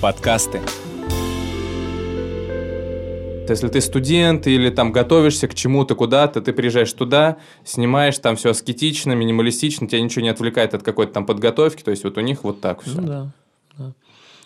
Подкасты. 0.00 0.62
Если 3.46 3.68
ты 3.68 3.82
студент 3.82 4.46
или 4.46 4.70
там 4.70 4.92
готовишься 4.92 5.46
к 5.46 5.54
чему-то 5.54 5.94
куда-то, 5.94 6.40
ты 6.40 6.54
приезжаешь 6.54 6.92
туда, 6.94 7.36
снимаешь 7.64 8.16
там 8.18 8.36
все 8.36 8.50
аскетично, 8.50 9.12
минималистично, 9.12 9.86
тебя 9.86 10.00
ничего 10.00 10.22
не 10.22 10.30
отвлекает 10.30 10.72
от 10.72 10.82
какой-то 10.82 11.12
там 11.12 11.26
подготовки, 11.26 11.82
то 11.82 11.90
есть 11.90 12.04
вот 12.04 12.16
у 12.16 12.22
них 12.22 12.44
вот 12.44 12.62
так 12.62 12.80
все. 12.80 12.98
Ну 12.98 13.06
да. 13.06 13.32
да. 13.76 13.92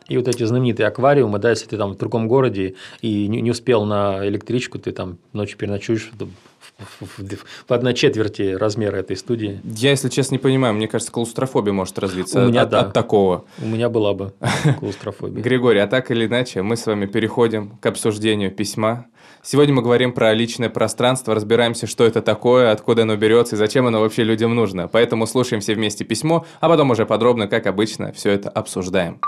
И 0.09 0.17
вот 0.17 0.27
эти 0.27 0.43
знаменитые 0.43 0.89
аквариумы, 0.89 1.39
да, 1.39 1.51
если 1.51 1.67
ты 1.67 1.77
там 1.77 1.93
в 1.93 1.99
другом 1.99 2.27
городе 2.27 2.75
и 3.01 3.29
не, 3.29 3.41
не 3.41 3.53
успел 3.53 3.85
на 3.85 4.27
электричку, 4.27 4.81
ты 4.81 4.91
там 4.91 5.19
ночью 5.33 5.57
переночуешь 5.57 6.11
в, 7.01 7.73
одной 7.73 7.95
четверти 7.95 8.55
размера 8.55 8.97
этой 8.97 9.17
студии. 9.17 9.61
Я, 9.65 9.91
если 9.91 10.09
честно, 10.09 10.35
не 10.35 10.39
понимаю, 10.39 10.75
мне 10.75 10.89
кажется, 10.89 11.13
клаустрофобия 11.13 11.73
может 11.73 11.99
развиться 11.99 12.45
У 12.45 12.49
меня, 12.49 12.63
от, 12.63 12.71
да. 12.71 12.81
от 12.81 12.93
такого. 12.93 13.45
У 13.63 13.67
меня 13.67 13.89
была 13.89 14.15
бы 14.15 14.33
клаустрофобия. 14.79 15.43
Григорий, 15.43 15.81
а 15.81 15.87
так 15.87 16.11
или 16.11 16.27
иначе, 16.27 16.63
мы 16.63 16.77
с 16.77 16.87
вами 16.87 17.07
переходим 17.07 17.77
к 17.81 17.87
обсуждению 17.87 18.51
письма. 18.51 19.07
Сегодня 19.43 19.75
мы 19.75 19.83
говорим 19.83 20.13
про 20.13 20.33
личное 20.33 20.71
пространство, 20.71 21.35
разбираемся, 21.35 21.87
что 21.87 22.05
это 22.05 22.23
такое, 22.23 22.71
откуда 22.71 23.03
оно 23.03 23.17
берется 23.17 23.57
и 23.57 23.59
зачем 23.59 23.87
оно 23.87 24.01
вообще 24.01 24.25
людям 24.25 24.55
нужно. 24.55 24.89
Поэтому 24.89 25.27
слушаем 25.27 25.61
все 25.61 25.75
вместе 25.75 26.05
письмо, 26.05 26.47
а 26.61 26.69
потом 26.69 26.91
уже 26.91 27.05
подробно, 27.05 27.47
как 27.47 27.67
обычно, 27.67 28.13
все 28.13 28.31
это 28.31 28.49
обсуждаем. 28.49 29.21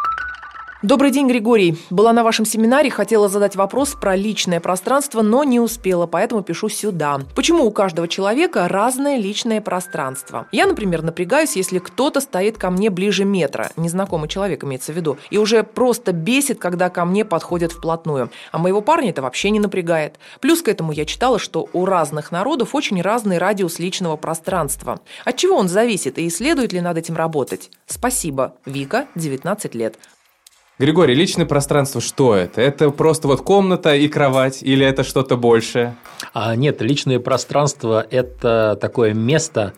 Добрый 0.83 1.11
день, 1.11 1.27
Григорий. 1.27 1.79
Была 1.89 2.13
на 2.13 2.23
вашем 2.23 2.45
семинаре, 2.45 2.91
хотела 2.91 3.31
задать 3.31 3.57
вопрос 3.57 3.97
про 3.99 4.15
личное 4.15 4.61
пространство, 4.61 5.23
но 5.23 5.43
не 5.43 5.59
успела, 5.59 6.07
поэтому 6.07 6.43
пишу 6.43 6.69
сюда. 6.69 7.21
Почему 7.35 7.65
у 7.65 7.71
каждого 7.71 8.07
человека 8.07 8.69
разное 8.69 9.17
личное 9.17 9.63
пространство? 9.63 10.47
Я, 10.53 10.67
например, 10.67 11.01
напрягаюсь, 11.01 11.57
если 11.57 11.79
кто-то 11.79 12.21
стоит 12.21 12.59
ко 12.59 12.69
мне 12.69 12.91
ближе 12.91 13.25
метра, 13.25 13.71
незнакомый 13.79 14.29
человек 14.29 14.65
имеется 14.65 14.93
в 14.93 14.97
виду, 14.97 15.17
и 15.31 15.39
уже 15.39 15.63
просто 15.63 16.13
бесит, 16.13 16.59
когда 16.59 16.91
ко 16.91 17.07
мне 17.07 17.25
подходят 17.25 17.73
вплотную. 17.73 18.31
А 18.53 18.59
моего 18.59 18.83
парня 18.83 19.09
это 19.09 19.23
вообще 19.23 19.49
не 19.49 19.61
напрягает. 19.61 20.19
Плюс 20.41 20.61
к 20.61 20.69
этому 20.69 20.93
я 20.93 21.07
читала, 21.07 21.39
что 21.39 21.71
у 21.73 21.87
разных 21.87 22.33
народов 22.33 22.75
очень 22.75 23.01
разный 23.01 23.39
радиус 23.39 23.79
личного 23.79 24.19
пространства. 24.19 25.01
От 25.25 25.37
чего 25.39 25.57
он 25.57 25.69
зависит 25.69 26.19
и 26.19 26.29
следует 26.29 26.75
ли 26.75 26.83
над 26.83 26.99
этим 26.99 27.17
работать? 27.17 27.71
Спасибо. 27.87 28.57
Вика, 28.67 29.07
19 29.15 29.75
лет. 29.75 29.97
Григорий, 30.79 31.15
личное 31.15 31.47
пространство 31.47 32.03
что 32.03 32.35
это? 32.35 32.61
Это 32.61 32.91
просто 32.91 33.29
вот 33.29 33.41
комната 33.41 33.97
и 33.97 34.09
кровать 34.09 34.63
или 34.63 34.85
это 34.85 35.05
что-то 35.05 35.39
большее? 35.39 35.97
А 36.35 36.55
нет, 36.55 36.83
личное 36.83 37.19
пространство– 37.19 38.07
это 38.11 38.77
такое 38.79 39.15
место, 39.15 39.73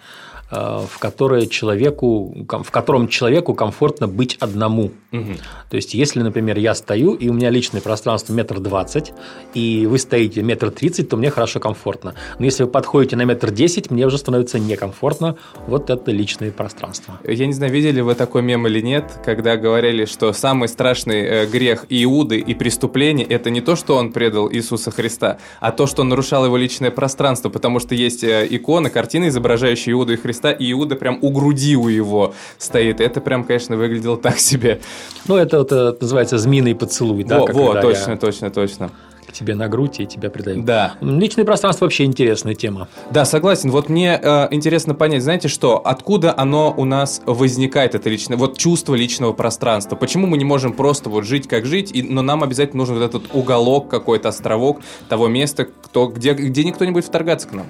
в, 0.50 0.98
которое 0.98 1.46
человеку, 1.46 2.46
в 2.48 2.70
котором 2.70 3.08
человеку 3.08 3.54
комфортно 3.54 4.08
быть 4.08 4.36
одному. 4.40 4.92
Угу. 5.12 5.32
То 5.70 5.76
есть, 5.76 5.94
если, 5.94 6.22
например, 6.22 6.58
я 6.58 6.74
стою, 6.74 7.14
и 7.14 7.28
у 7.28 7.32
меня 7.32 7.50
личное 7.50 7.80
пространство 7.80 8.32
метр 8.32 8.60
двадцать, 8.60 9.12
и 9.54 9.86
вы 9.86 9.98
стоите 9.98 10.42
метр 10.42 10.70
тридцать, 10.70 11.08
то 11.08 11.16
мне 11.16 11.30
хорошо 11.30 11.60
комфортно. 11.60 12.14
Но 12.38 12.44
если 12.44 12.64
вы 12.64 12.70
подходите 12.70 13.16
на 13.16 13.24
метр 13.24 13.50
десять, 13.50 13.90
мне 13.90 14.06
уже 14.06 14.18
становится 14.18 14.58
некомфортно. 14.58 15.36
Вот 15.66 15.90
это 15.90 16.10
личное 16.10 16.50
пространство. 16.50 17.18
Я 17.26 17.46
не 17.46 17.52
знаю, 17.52 17.72
видели 17.72 18.00
вы 18.00 18.14
такой 18.14 18.42
мем 18.42 18.66
или 18.66 18.80
нет, 18.80 19.04
когда 19.24 19.56
говорили, 19.56 20.04
что 20.04 20.32
самый 20.32 20.68
страшный 20.68 21.22
э, 21.22 21.46
грех 21.46 21.86
Иуды 21.88 22.38
и 22.38 22.54
преступление– 22.54 23.26
это 23.28 23.50
не 23.50 23.60
то, 23.60 23.76
что 23.76 23.96
он 23.96 24.12
предал 24.12 24.50
Иисуса 24.52 24.90
Христа, 24.90 25.38
а 25.60 25.72
то, 25.72 25.86
что 25.86 26.02
он 26.02 26.08
нарушал 26.08 26.44
его 26.44 26.56
личное 26.56 26.90
пространство, 26.90 27.48
потому 27.48 27.80
что 27.80 27.94
есть 27.94 28.24
э, 28.24 28.46
иконы, 28.48 28.90
картины, 28.90 29.28
изображающие 29.28 29.92
Иуду 29.92 30.12
и 30.12 30.16
Христа, 30.16 30.37
Христа, 30.38 30.52
и 30.52 30.70
Иуда 30.72 30.96
прям 30.96 31.18
у 31.20 31.30
груди 31.30 31.76
у 31.76 31.88
его 31.88 32.34
стоит. 32.58 33.00
Это 33.00 33.20
прям, 33.20 33.44
конечно, 33.44 33.76
выглядело 33.76 34.16
так 34.16 34.38
себе. 34.38 34.80
Ну, 35.26 35.36
это, 35.36 35.58
это 35.58 35.96
называется 36.00 36.38
змеиный 36.38 36.74
поцелуй. 36.74 37.24
Да, 37.24 37.40
во, 37.40 37.72
во 37.72 37.80
точно, 37.80 38.12
я... 38.12 38.16
точно, 38.16 38.50
точно 38.50 38.90
тебе 39.30 39.54
на 39.54 39.68
грудь 39.68 40.00
и 40.00 40.06
тебя 40.06 40.30
придают. 40.30 40.64
Да. 40.64 40.94
Личное 41.02 41.44
пространство 41.44 41.84
вообще 41.84 42.04
интересная 42.04 42.54
тема. 42.54 42.88
Да, 43.10 43.26
согласен. 43.26 43.70
Вот 43.70 43.90
мне 43.90 44.18
э, 44.20 44.48
интересно 44.50 44.94
понять, 44.94 45.22
знаете 45.22 45.48
что, 45.48 45.76
откуда 45.78 46.34
оно 46.36 46.74
у 46.74 46.84
нас 46.86 47.20
возникает, 47.26 47.94
это 47.94 48.08
личное, 48.08 48.38
вот 48.38 48.56
чувство 48.56 48.94
личного 48.94 49.34
пространства? 49.34 49.96
Почему 49.96 50.26
мы 50.26 50.38
не 50.38 50.46
можем 50.46 50.72
просто 50.72 51.10
вот 51.10 51.24
жить 51.24 51.46
как 51.46 51.66
жить, 51.66 51.90
и, 51.94 52.02
но 52.02 52.22
нам 52.22 52.42
обязательно 52.42 52.78
нужен 52.78 52.96
вот 52.96 53.04
этот 53.04 53.34
уголок, 53.34 53.88
какой-то 53.88 54.30
островок 54.30 54.80
того 55.10 55.28
места, 55.28 55.66
кто, 55.82 56.06
где, 56.06 56.32
где 56.32 56.64
никто 56.64 56.86
не 56.86 56.90
будет 56.90 57.04
вторгаться 57.04 57.48
к 57.48 57.52
нам? 57.52 57.66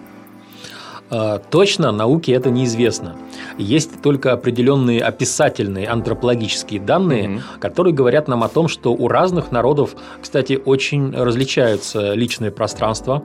А, 1.10 1.38
точно 1.38 1.92
науке 1.92 2.32
это 2.32 2.50
неизвестно. 2.50 3.16
Есть 3.56 4.02
только 4.02 4.32
определенные 4.32 5.02
описательные 5.02 5.88
антропологические 5.88 6.80
данные, 6.80 7.26
mm-hmm. 7.26 7.40
которые 7.60 7.94
говорят 7.94 8.28
нам 8.28 8.42
о 8.42 8.48
том, 8.48 8.68
что 8.68 8.92
у 8.92 9.08
разных 9.08 9.50
народов, 9.50 9.96
кстати, 10.20 10.60
очень 10.62 11.14
различаются 11.14 12.14
личные 12.14 12.50
пространства. 12.50 13.22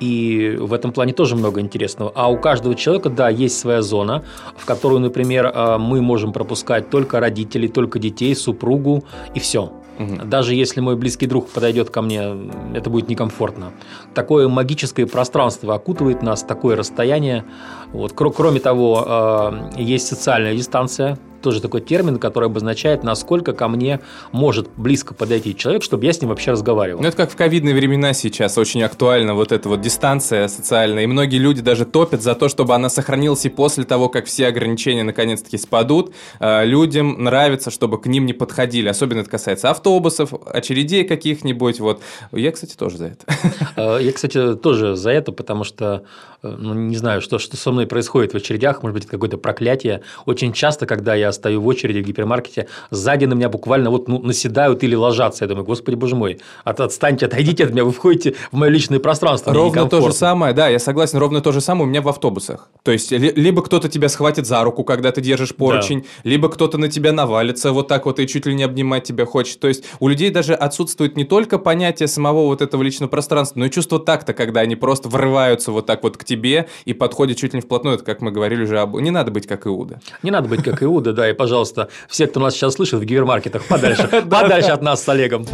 И 0.00 0.56
в 0.60 0.72
этом 0.74 0.92
плане 0.92 1.12
тоже 1.12 1.34
много 1.34 1.60
интересного. 1.60 2.12
А 2.14 2.30
у 2.30 2.38
каждого 2.38 2.76
человека, 2.76 3.10
да, 3.10 3.28
есть 3.28 3.58
своя 3.58 3.82
зона, 3.82 4.22
в 4.56 4.64
которую, 4.64 5.00
например, 5.00 5.50
а, 5.52 5.78
мы 5.78 6.00
можем 6.00 6.32
пропускать 6.32 6.88
только 6.88 7.18
родителей, 7.18 7.68
только 7.68 7.98
детей, 7.98 8.34
супругу 8.36 9.04
и 9.34 9.40
все. 9.40 9.72
Угу. 9.98 10.26
Даже 10.26 10.54
если 10.54 10.80
мой 10.80 10.96
близкий 10.96 11.26
друг 11.26 11.48
подойдет 11.48 11.90
ко 11.90 12.02
мне, 12.02 12.32
это 12.74 12.90
будет 12.90 13.08
некомфортно. 13.08 13.72
Такое 14.14 14.48
магическое 14.48 15.06
пространство 15.06 15.74
окутывает 15.74 16.22
нас, 16.22 16.42
такое 16.42 16.76
расстояние. 16.76 17.44
Вот. 17.92 18.12
Кроме 18.12 18.60
того, 18.60 19.04
а, 19.06 19.70
есть 19.76 20.06
социальная 20.06 20.54
дистанция, 20.54 21.18
тоже 21.40 21.60
такой 21.60 21.80
термин, 21.80 22.18
который 22.18 22.46
обозначает, 22.46 23.02
насколько 23.02 23.52
ко 23.52 23.68
мне 23.68 24.00
может 24.32 24.68
близко 24.76 25.14
подойти 25.14 25.56
человек, 25.56 25.82
чтобы 25.82 26.04
я 26.04 26.12
с 26.12 26.20
ним 26.20 26.30
вообще 26.30 26.52
разговаривал. 26.52 27.00
Ну, 27.00 27.08
это 27.08 27.16
как 27.16 27.30
в 27.30 27.36
ковидные 27.36 27.74
времена 27.74 28.12
сейчас 28.12 28.58
очень 28.58 28.82
актуально, 28.82 29.34
вот 29.34 29.52
эта 29.52 29.68
вот 29.68 29.80
дистанция 29.80 30.48
социальная. 30.48 31.04
И 31.04 31.06
многие 31.06 31.38
люди 31.38 31.62
даже 31.62 31.84
топят 31.84 32.22
за 32.22 32.34
то, 32.34 32.48
чтобы 32.48 32.74
она 32.74 32.88
сохранилась 32.88 33.44
и 33.44 33.48
после 33.48 33.84
того, 33.84 34.08
как 34.08 34.26
все 34.26 34.46
ограничения 34.46 35.02
наконец-таки 35.02 35.58
спадут. 35.58 36.14
А, 36.40 36.64
людям 36.64 37.22
нравится, 37.22 37.70
чтобы 37.70 38.00
к 38.00 38.06
ним 38.06 38.26
не 38.26 38.32
подходили. 38.32 38.88
Особенно 38.88 39.20
это 39.20 39.30
касается 39.30 39.70
автобусов, 39.70 40.32
очередей 40.46 41.04
каких-нибудь. 41.04 41.80
Вот. 41.80 42.02
Я, 42.32 42.52
кстати, 42.52 42.76
тоже 42.76 42.98
за 42.98 43.06
это. 43.06 43.26
А, 43.76 43.98
я, 43.98 44.12
кстати, 44.12 44.54
тоже 44.56 44.96
за 44.96 45.10
это, 45.10 45.30
потому 45.30 45.62
что, 45.62 46.04
э, 46.42 46.48
ну, 46.48 46.74
не 46.74 46.96
знаю, 46.96 47.20
что, 47.20 47.38
что 47.38 47.56
со 47.56 47.70
мной 47.70 47.86
происходит 47.86 48.32
в 48.32 48.36
очередях, 48.36 48.82
может 48.82 48.94
быть, 48.94 49.04
это 49.04 49.12
какое-то 49.12 49.38
проклятие. 49.38 50.02
Очень 50.26 50.52
часто, 50.52 50.86
когда 50.86 51.14
я 51.14 51.27
стою 51.32 51.60
в 51.60 51.66
очереди 51.66 52.00
в 52.00 52.06
гипермаркете, 52.06 52.68
сзади 52.90 53.24
на 53.24 53.34
меня 53.34 53.48
буквально 53.48 53.90
вот 53.90 54.08
ну, 54.08 54.18
наседают 54.20 54.82
или 54.82 54.94
ложатся. 54.94 55.44
Я 55.44 55.48
думаю, 55.48 55.64
господи, 55.64 55.94
боже 55.94 56.16
мой, 56.16 56.40
от, 56.64 56.80
отстаньте, 56.80 57.26
отойдите 57.26 57.64
от 57.64 57.72
меня, 57.72 57.84
вы 57.84 57.92
входите 57.92 58.34
в 58.52 58.56
мое 58.56 58.70
личное 58.70 58.98
пространство. 58.98 59.52
Ровно 59.52 59.88
то 59.88 60.00
же 60.00 60.12
самое, 60.12 60.54
да, 60.54 60.68
я 60.68 60.78
согласен, 60.78 61.18
ровно 61.18 61.40
то 61.40 61.52
же 61.52 61.60
самое 61.60 61.86
у 61.86 61.88
меня 61.88 62.02
в 62.02 62.08
автобусах. 62.08 62.68
То 62.82 62.92
есть, 62.92 63.10
либо 63.10 63.62
кто-то 63.62 63.88
тебя 63.88 64.08
схватит 64.08 64.46
за 64.46 64.62
руку, 64.62 64.84
когда 64.84 65.12
ты 65.12 65.20
держишь 65.20 65.54
поручень, 65.54 66.00
да. 66.00 66.06
либо 66.24 66.48
кто-то 66.48 66.78
на 66.78 66.88
тебя 66.88 67.12
навалится 67.12 67.72
вот 67.72 67.88
так 67.88 68.06
вот 68.06 68.20
и 68.20 68.26
чуть 68.26 68.46
ли 68.46 68.54
не 68.54 68.62
обнимать 68.62 69.04
тебя 69.04 69.26
хочет. 69.26 69.60
То 69.60 69.68
есть, 69.68 69.84
у 70.00 70.08
людей 70.08 70.30
даже 70.30 70.54
отсутствует 70.54 71.16
не 71.16 71.24
только 71.24 71.58
понятие 71.58 72.08
самого 72.08 72.46
вот 72.46 72.62
этого 72.62 72.82
личного 72.82 73.10
пространства, 73.10 73.58
но 73.60 73.66
и 73.66 73.70
чувство 73.70 73.98
такта, 73.98 74.32
когда 74.32 74.60
они 74.60 74.76
просто 74.76 75.08
врываются 75.08 75.72
вот 75.72 75.86
так 75.86 76.02
вот 76.02 76.16
к 76.16 76.24
тебе 76.24 76.68
и 76.84 76.92
подходят 76.92 77.36
чуть 77.36 77.52
ли 77.52 77.58
не 77.58 77.62
вплотную. 77.62 77.96
Это, 77.96 78.04
как 78.04 78.20
мы 78.20 78.30
говорили 78.30 78.62
уже, 78.62 78.80
об... 78.80 78.98
не 79.00 79.10
надо 79.10 79.30
быть 79.30 79.46
как 79.46 79.66
Иуда. 79.66 80.00
Не 80.22 80.30
надо 80.30 80.48
быть 80.48 80.62
как 80.62 80.82
Иуда, 80.82 81.12
да, 81.18 81.28
и, 81.28 81.32
пожалуйста, 81.32 81.88
все, 82.08 82.28
кто 82.28 82.38
нас 82.38 82.54
сейчас 82.54 82.74
слышит 82.74 83.00
в 83.00 83.04
гипермаркетах, 83.04 83.64
подальше, 83.64 84.08
подальше 84.30 84.70
от 84.70 84.82
нас 84.82 85.02
с 85.02 85.08
Олегом. 85.08 85.46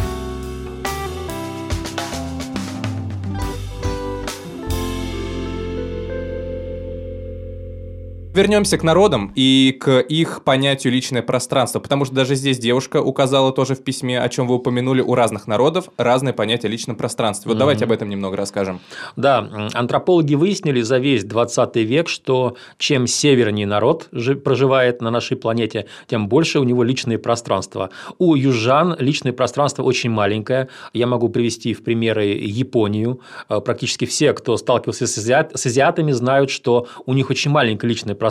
Вернемся 8.35 8.77
к 8.79 8.83
народам 8.83 9.31
и 9.37 9.77
к 9.81 10.01
их 10.01 10.43
понятию 10.43 10.93
личное 10.93 11.23
пространство, 11.23 11.79
потому 11.79 12.05
что 12.05 12.17
даже 12.17 12.35
здесь 12.35 12.59
девушка 12.59 13.01
указала 13.01 13.53
тоже 13.53 13.77
в 13.77 13.85
письме, 13.85 14.21
о 14.21 14.29
чем 14.29 14.49
вы 14.49 14.57
упомянули, 14.57 15.01
у 15.03 15.15
разных 15.15 15.47
народов 15.47 15.89
разное 15.99 16.33
понятие 16.33 16.73
личном 16.73 16.97
пространстве. 16.97 17.49
Вот 17.49 17.55
mm-hmm. 17.55 17.59
давайте 17.61 17.85
об 17.85 17.93
этом 17.93 18.09
немного 18.09 18.37
расскажем. 18.37 18.81
Да, 19.15 19.69
антропологи 19.73 20.35
выяснили 20.35 20.81
за 20.81 20.99
весь 20.99 21.23
20 21.23 21.77
век, 21.77 22.09
что 22.09 22.57
чем 22.77 23.07
севернее 23.07 23.69
народ 23.69 24.09
проживает 24.43 25.01
на 25.01 25.13
нашей 25.13 25.37
планете, 25.37 25.87
тем 26.09 26.27
больше 26.29 26.59
у 26.59 26.65
него 26.65 26.83
личное 26.83 27.19
пространство. 27.19 27.91
У 28.19 28.35
южан 28.35 28.97
личное 28.99 29.33
пространство 29.33 29.85
очень 29.85 30.11
маленькое. 30.11 30.71
Я 30.93 31.07
могу 31.07 31.29
привести 31.29 31.73
в 31.73 31.85
примеры 31.85 32.25
Японию. 32.25 33.21
Э, 33.49 33.61
практически 33.61 34.07
все, 34.07 34.33
кто 34.33 34.57
сталкивался 34.57 35.07
с, 35.07 35.19
азиат, 35.19 35.53
с 35.55 35.67
азиатами, 35.67 36.11
знают, 36.11 36.51
что 36.51 36.89
у 37.07 37.15
них 37.15 37.31
очень 37.31 37.53
маленькое 37.53 37.89
личное 37.89 38.17
пространство. 38.17 38.24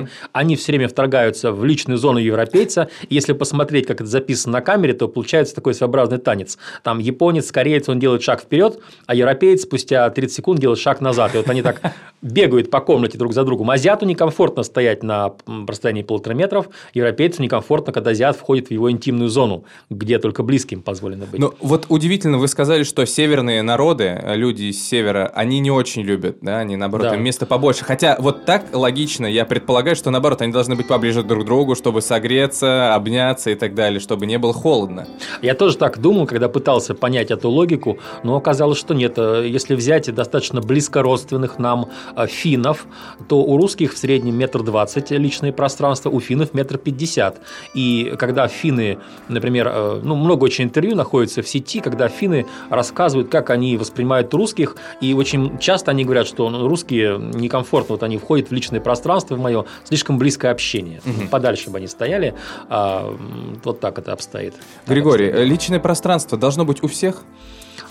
Угу. 0.00 0.08
Они 0.32 0.56
все 0.56 0.72
время 0.72 0.88
вторгаются 0.88 1.52
в 1.52 1.64
личную 1.64 1.98
зону 1.98 2.18
европейца. 2.18 2.88
Если 3.08 3.32
посмотреть, 3.32 3.86
как 3.86 4.00
это 4.00 4.10
записано 4.10 4.54
на 4.54 4.60
камере, 4.60 4.94
то 4.94 5.08
получается 5.08 5.54
такой 5.54 5.74
своеобразный 5.74 6.18
танец. 6.18 6.58
Там 6.82 6.98
японец, 6.98 7.50
кореец, 7.52 7.88
он 7.88 7.98
делает 7.98 8.22
шаг 8.22 8.40
вперед, 8.40 8.80
а 9.06 9.14
европеец 9.14 9.62
спустя 9.62 10.08
30 10.08 10.34
секунд 10.34 10.60
делает 10.60 10.78
шаг 10.78 11.00
назад. 11.00 11.34
И 11.34 11.38
вот 11.38 11.48
они 11.48 11.62
так 11.62 11.80
бегают 12.22 12.70
по 12.70 12.80
комнате 12.80 13.18
друг 13.18 13.32
за 13.32 13.44
другом. 13.44 13.70
Азиату 13.70 14.06
некомфортно 14.06 14.62
стоять 14.62 15.02
на 15.02 15.34
расстоянии 15.66 16.02
полутора 16.02 16.34
метров, 16.34 16.68
европейцу 16.94 17.42
некомфортно, 17.42 17.92
когда 17.92 18.10
азиат 18.10 18.36
входит 18.36 18.68
в 18.68 18.70
его 18.70 18.90
интимную 18.90 19.28
зону, 19.28 19.64
где 19.90 20.18
только 20.18 20.42
близким 20.42 20.82
позволено 20.82 21.26
быть. 21.26 21.40
Ну, 21.40 21.54
вот 21.60 21.86
удивительно, 21.88 22.38
вы 22.38 22.48
сказали, 22.48 22.82
что 22.82 23.04
северные 23.04 23.62
народы, 23.62 24.20
люди 24.34 24.64
из 24.64 24.86
севера, 24.86 25.30
они 25.34 25.60
не 25.60 25.70
очень 25.70 26.02
любят, 26.02 26.38
да, 26.40 26.58
они, 26.58 26.76
наоборот, 26.76 27.08
да. 27.08 27.16
им 27.16 27.22
места 27.22 27.46
побольше. 27.46 27.84
Хотя 27.84 28.16
вот 28.18 28.44
так 28.44 28.66
логично, 28.72 29.26
я 29.38 29.46
предполагаю, 29.46 29.94
что 29.94 30.10
наоборот, 30.10 30.42
они 30.42 30.52
должны 30.52 30.74
быть 30.74 30.88
поближе 30.88 31.22
друг 31.22 31.44
к 31.44 31.46
другу, 31.46 31.76
чтобы 31.76 32.02
согреться, 32.02 32.92
обняться 32.92 33.50
и 33.50 33.54
так 33.54 33.72
далее, 33.72 34.00
чтобы 34.00 34.26
не 34.26 34.36
было 34.36 34.52
холодно. 34.52 35.06
Я 35.42 35.54
тоже 35.54 35.76
так 35.76 35.98
думал, 36.00 36.26
когда 36.26 36.48
пытался 36.48 36.92
понять 36.96 37.30
эту 37.30 37.48
логику, 37.48 37.98
но 38.24 38.34
оказалось, 38.34 38.78
что 38.78 38.94
нет. 38.94 39.16
Если 39.16 39.76
взять 39.76 40.12
достаточно 40.12 40.60
близко 40.60 41.02
родственных 41.02 41.60
нам 41.60 41.88
э, 42.16 42.26
финнов, 42.26 42.86
то 43.28 43.40
у 43.40 43.56
русских 43.56 43.94
в 43.94 43.98
среднем 43.98 44.36
метр 44.36 44.64
двадцать 44.64 45.12
личное 45.12 45.52
пространство, 45.52 46.10
у 46.10 46.18
финнов 46.18 46.52
метр 46.52 46.76
пятьдесят. 46.76 47.40
И 47.74 48.14
когда 48.18 48.48
финны, 48.48 48.98
например, 49.28 49.70
э, 49.72 50.00
ну, 50.02 50.16
много 50.16 50.44
очень 50.44 50.64
интервью 50.64 50.96
находится 50.96 51.42
в 51.42 51.48
сети, 51.48 51.78
когда 51.78 52.08
финны 52.08 52.46
рассказывают, 52.70 53.28
как 53.28 53.50
они 53.50 53.76
воспринимают 53.76 54.34
русских, 54.34 54.74
и 55.00 55.14
очень 55.14 55.58
часто 55.60 55.92
они 55.92 56.04
говорят, 56.04 56.26
что 56.26 56.50
ну, 56.50 56.66
русские 56.66 57.18
некомфортно, 57.18 57.94
вот 57.94 58.02
они 58.02 58.18
входят 58.18 58.50
в 58.50 58.52
личное 58.52 58.80
пространство 58.80 59.27
в 59.36 59.40
мое, 59.40 59.64
слишком 59.84 60.18
близкое 60.18 60.50
общение. 60.50 61.00
Угу. 61.04 61.28
Подальше 61.30 61.70
бы 61.70 61.78
они 61.78 61.86
стояли. 61.86 62.34
А, 62.68 63.16
вот 63.64 63.80
так 63.80 63.98
это 63.98 64.12
обстоит. 64.12 64.54
Григорий, 64.86 65.28
обстоит. 65.28 65.48
личное 65.48 65.80
пространство 65.80 66.38
должно 66.38 66.64
быть 66.64 66.82
у 66.82 66.88
всех? 66.88 67.22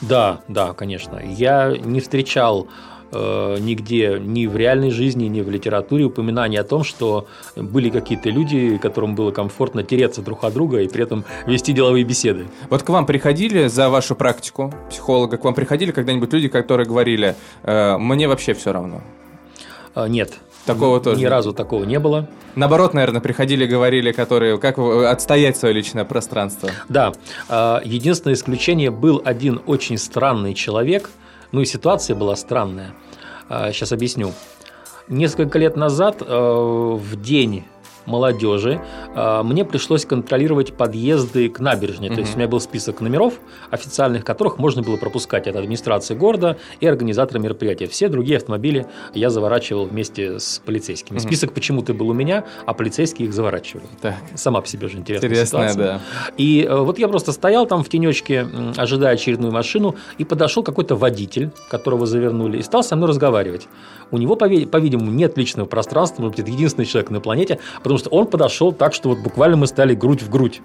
Да, 0.02 0.42
да, 0.48 0.74
конечно. 0.74 1.20
Я 1.24 1.76
не 1.76 2.00
встречал 2.00 2.68
э, 3.12 3.58
нигде 3.60 4.20
ни 4.20 4.46
в 4.48 4.56
реальной 4.56 4.92
жизни, 4.92 5.26
ни 5.26 5.42
в 5.42 5.50
литературе 5.50 6.06
упоминания 6.06 6.60
о 6.60 6.64
том, 6.64 6.84
что 6.84 7.28
были 7.56 7.90
какие-то 7.90 8.30
люди, 8.30 8.78
которым 8.78 9.16
было 9.16 9.32
комфортно 9.32 9.84
тереться 9.84 10.22
друг 10.22 10.44
от 10.44 10.54
друга 10.54 10.82
и 10.82 10.88
при 10.88 11.04
этом 11.04 11.26
вести 11.46 11.74
деловые 11.74 12.04
беседы. 12.04 12.48
Вот 12.70 12.84
к 12.84 12.90
вам 12.90 13.06
приходили 13.06 13.68
за 13.68 13.90
вашу 13.90 14.16
практику 14.16 14.74
психолога, 14.90 15.38
к 15.38 15.44
вам 15.44 15.54
приходили 15.54 15.92
когда-нибудь 15.92 16.32
люди, 16.34 16.48
которые 16.48 16.88
говорили, 16.88 17.36
э, 17.64 17.98
мне 17.98 18.28
вообще 18.28 18.54
все 18.54 18.72
равно? 18.72 19.02
Э, 19.96 20.08
нет. 20.08 20.34
Такого 20.68 21.00
тоже. 21.00 21.20
Ни 21.20 21.26
разу 21.26 21.54
такого 21.54 21.84
не 21.84 22.00
было. 22.00 22.28
Наоборот, 22.56 22.94
наверное, 22.94 23.22
приходили, 23.22 23.66
говорили, 23.66 24.12
которые, 24.12 24.60
как 24.60 24.78
отстоять 24.78 25.58
свое 25.58 25.74
личное 25.74 26.06
пространство. 26.06 26.70
Да. 26.90 27.14
Э, 27.50 27.80
единственное 27.84 28.36
исключение 28.36 28.92
был 28.92 29.22
один 29.26 29.62
очень 29.66 29.98
странный 29.98 30.54
человек– 30.54 31.10
ну 31.52 31.62
и 31.62 31.66
ситуация 31.66 32.16
была 32.16 32.36
странная. 32.36 32.94
Сейчас 33.48 33.92
а, 33.92 33.96
объясню. 33.96 34.34
Несколько 35.08 35.58
лет 35.58 35.78
назад, 35.78 36.22
э, 36.22 36.26
в 36.28 37.22
день 37.22 37.64
молодежи, 38.08 38.82
а, 39.14 39.44
мне 39.44 39.66
пришлось 39.66 40.06
контролировать 40.06 40.74
подъезды 40.74 41.50
к 41.50 41.60
набережной. 41.60 42.08
Угу. 42.08 42.16
То 42.16 42.22
есть 42.22 42.36
у 42.36 42.38
меня 42.38 42.48
был 42.48 42.60
список 42.60 43.02
номеров 43.02 43.36
официальных, 43.70 44.24
которых 44.24 44.58
можно 44.58 44.82
было 44.82 44.98
пропускать 44.98 45.48
от 45.48 45.56
администрации 45.56 46.16
города 46.16 46.58
и 46.80 46.88
организатора 46.88 47.40
мероприятия. 47.40 47.88
Все 47.88 48.08
другие 48.08 48.38
автомобили 48.38 48.88
я 49.14 49.30
заворачивал 49.30 49.86
вместе 49.86 50.40
с 50.40 50.62
полицейскими. 50.66 51.18
Угу. 51.18 51.28
Список 51.28 51.52
почему-то 51.52 51.94
был 51.94 52.10
у 52.10 52.14
меня, 52.14 52.46
а 52.66 52.74
полицейские 52.74 53.28
их 53.28 53.34
заворачивали. 53.34 53.86
Так. 54.02 54.16
Сама 54.36 54.62
по 54.62 54.68
себе 54.68 54.88
же 54.88 54.98
интересная, 54.98 55.30
интересная 55.30 55.70
ситуация. 55.70 55.94
Да. 55.94 56.02
И 56.38 56.64
э, 56.64 56.76
вот 56.76 56.98
я 56.98 57.08
просто 57.10 57.34
стоял 57.34 57.66
там 57.66 57.84
в 57.84 57.90
тенечке, 57.90 58.48
ожидая 58.78 59.16
очередную 59.16 59.52
машину, 59.52 59.96
и 60.18 60.24
подошел 60.24 60.64
какой-то 60.64 60.96
водитель, 60.96 61.52
которого 61.70 62.06
завернули, 62.06 62.60
и 62.60 62.62
стал 62.62 62.84
со 62.84 62.96
мной 62.96 63.10
разговаривать. 63.10 63.68
У 64.12 64.18
него, 64.18 64.38
по-видимому, 64.38 65.12
нет 65.12 65.38
личного 65.38 65.68
пространства, 65.68 66.22
может 66.22 66.38
быть, 66.38 66.46
это 66.48 66.56
единственный 66.56 66.86
человек 66.86 67.10
на 67.10 67.20
планете, 67.20 67.60
потому 67.84 67.97
потому 67.97 67.97
что 67.98 68.10
он 68.10 68.28
подошел 68.28 68.72
так, 68.72 68.94
что 68.94 69.10
вот 69.10 69.20
буквально 69.20 69.58
мы 69.58 69.68
стали 69.68 69.96
грудь 69.96 70.22
в 70.22 70.30
грудь. 70.30 70.62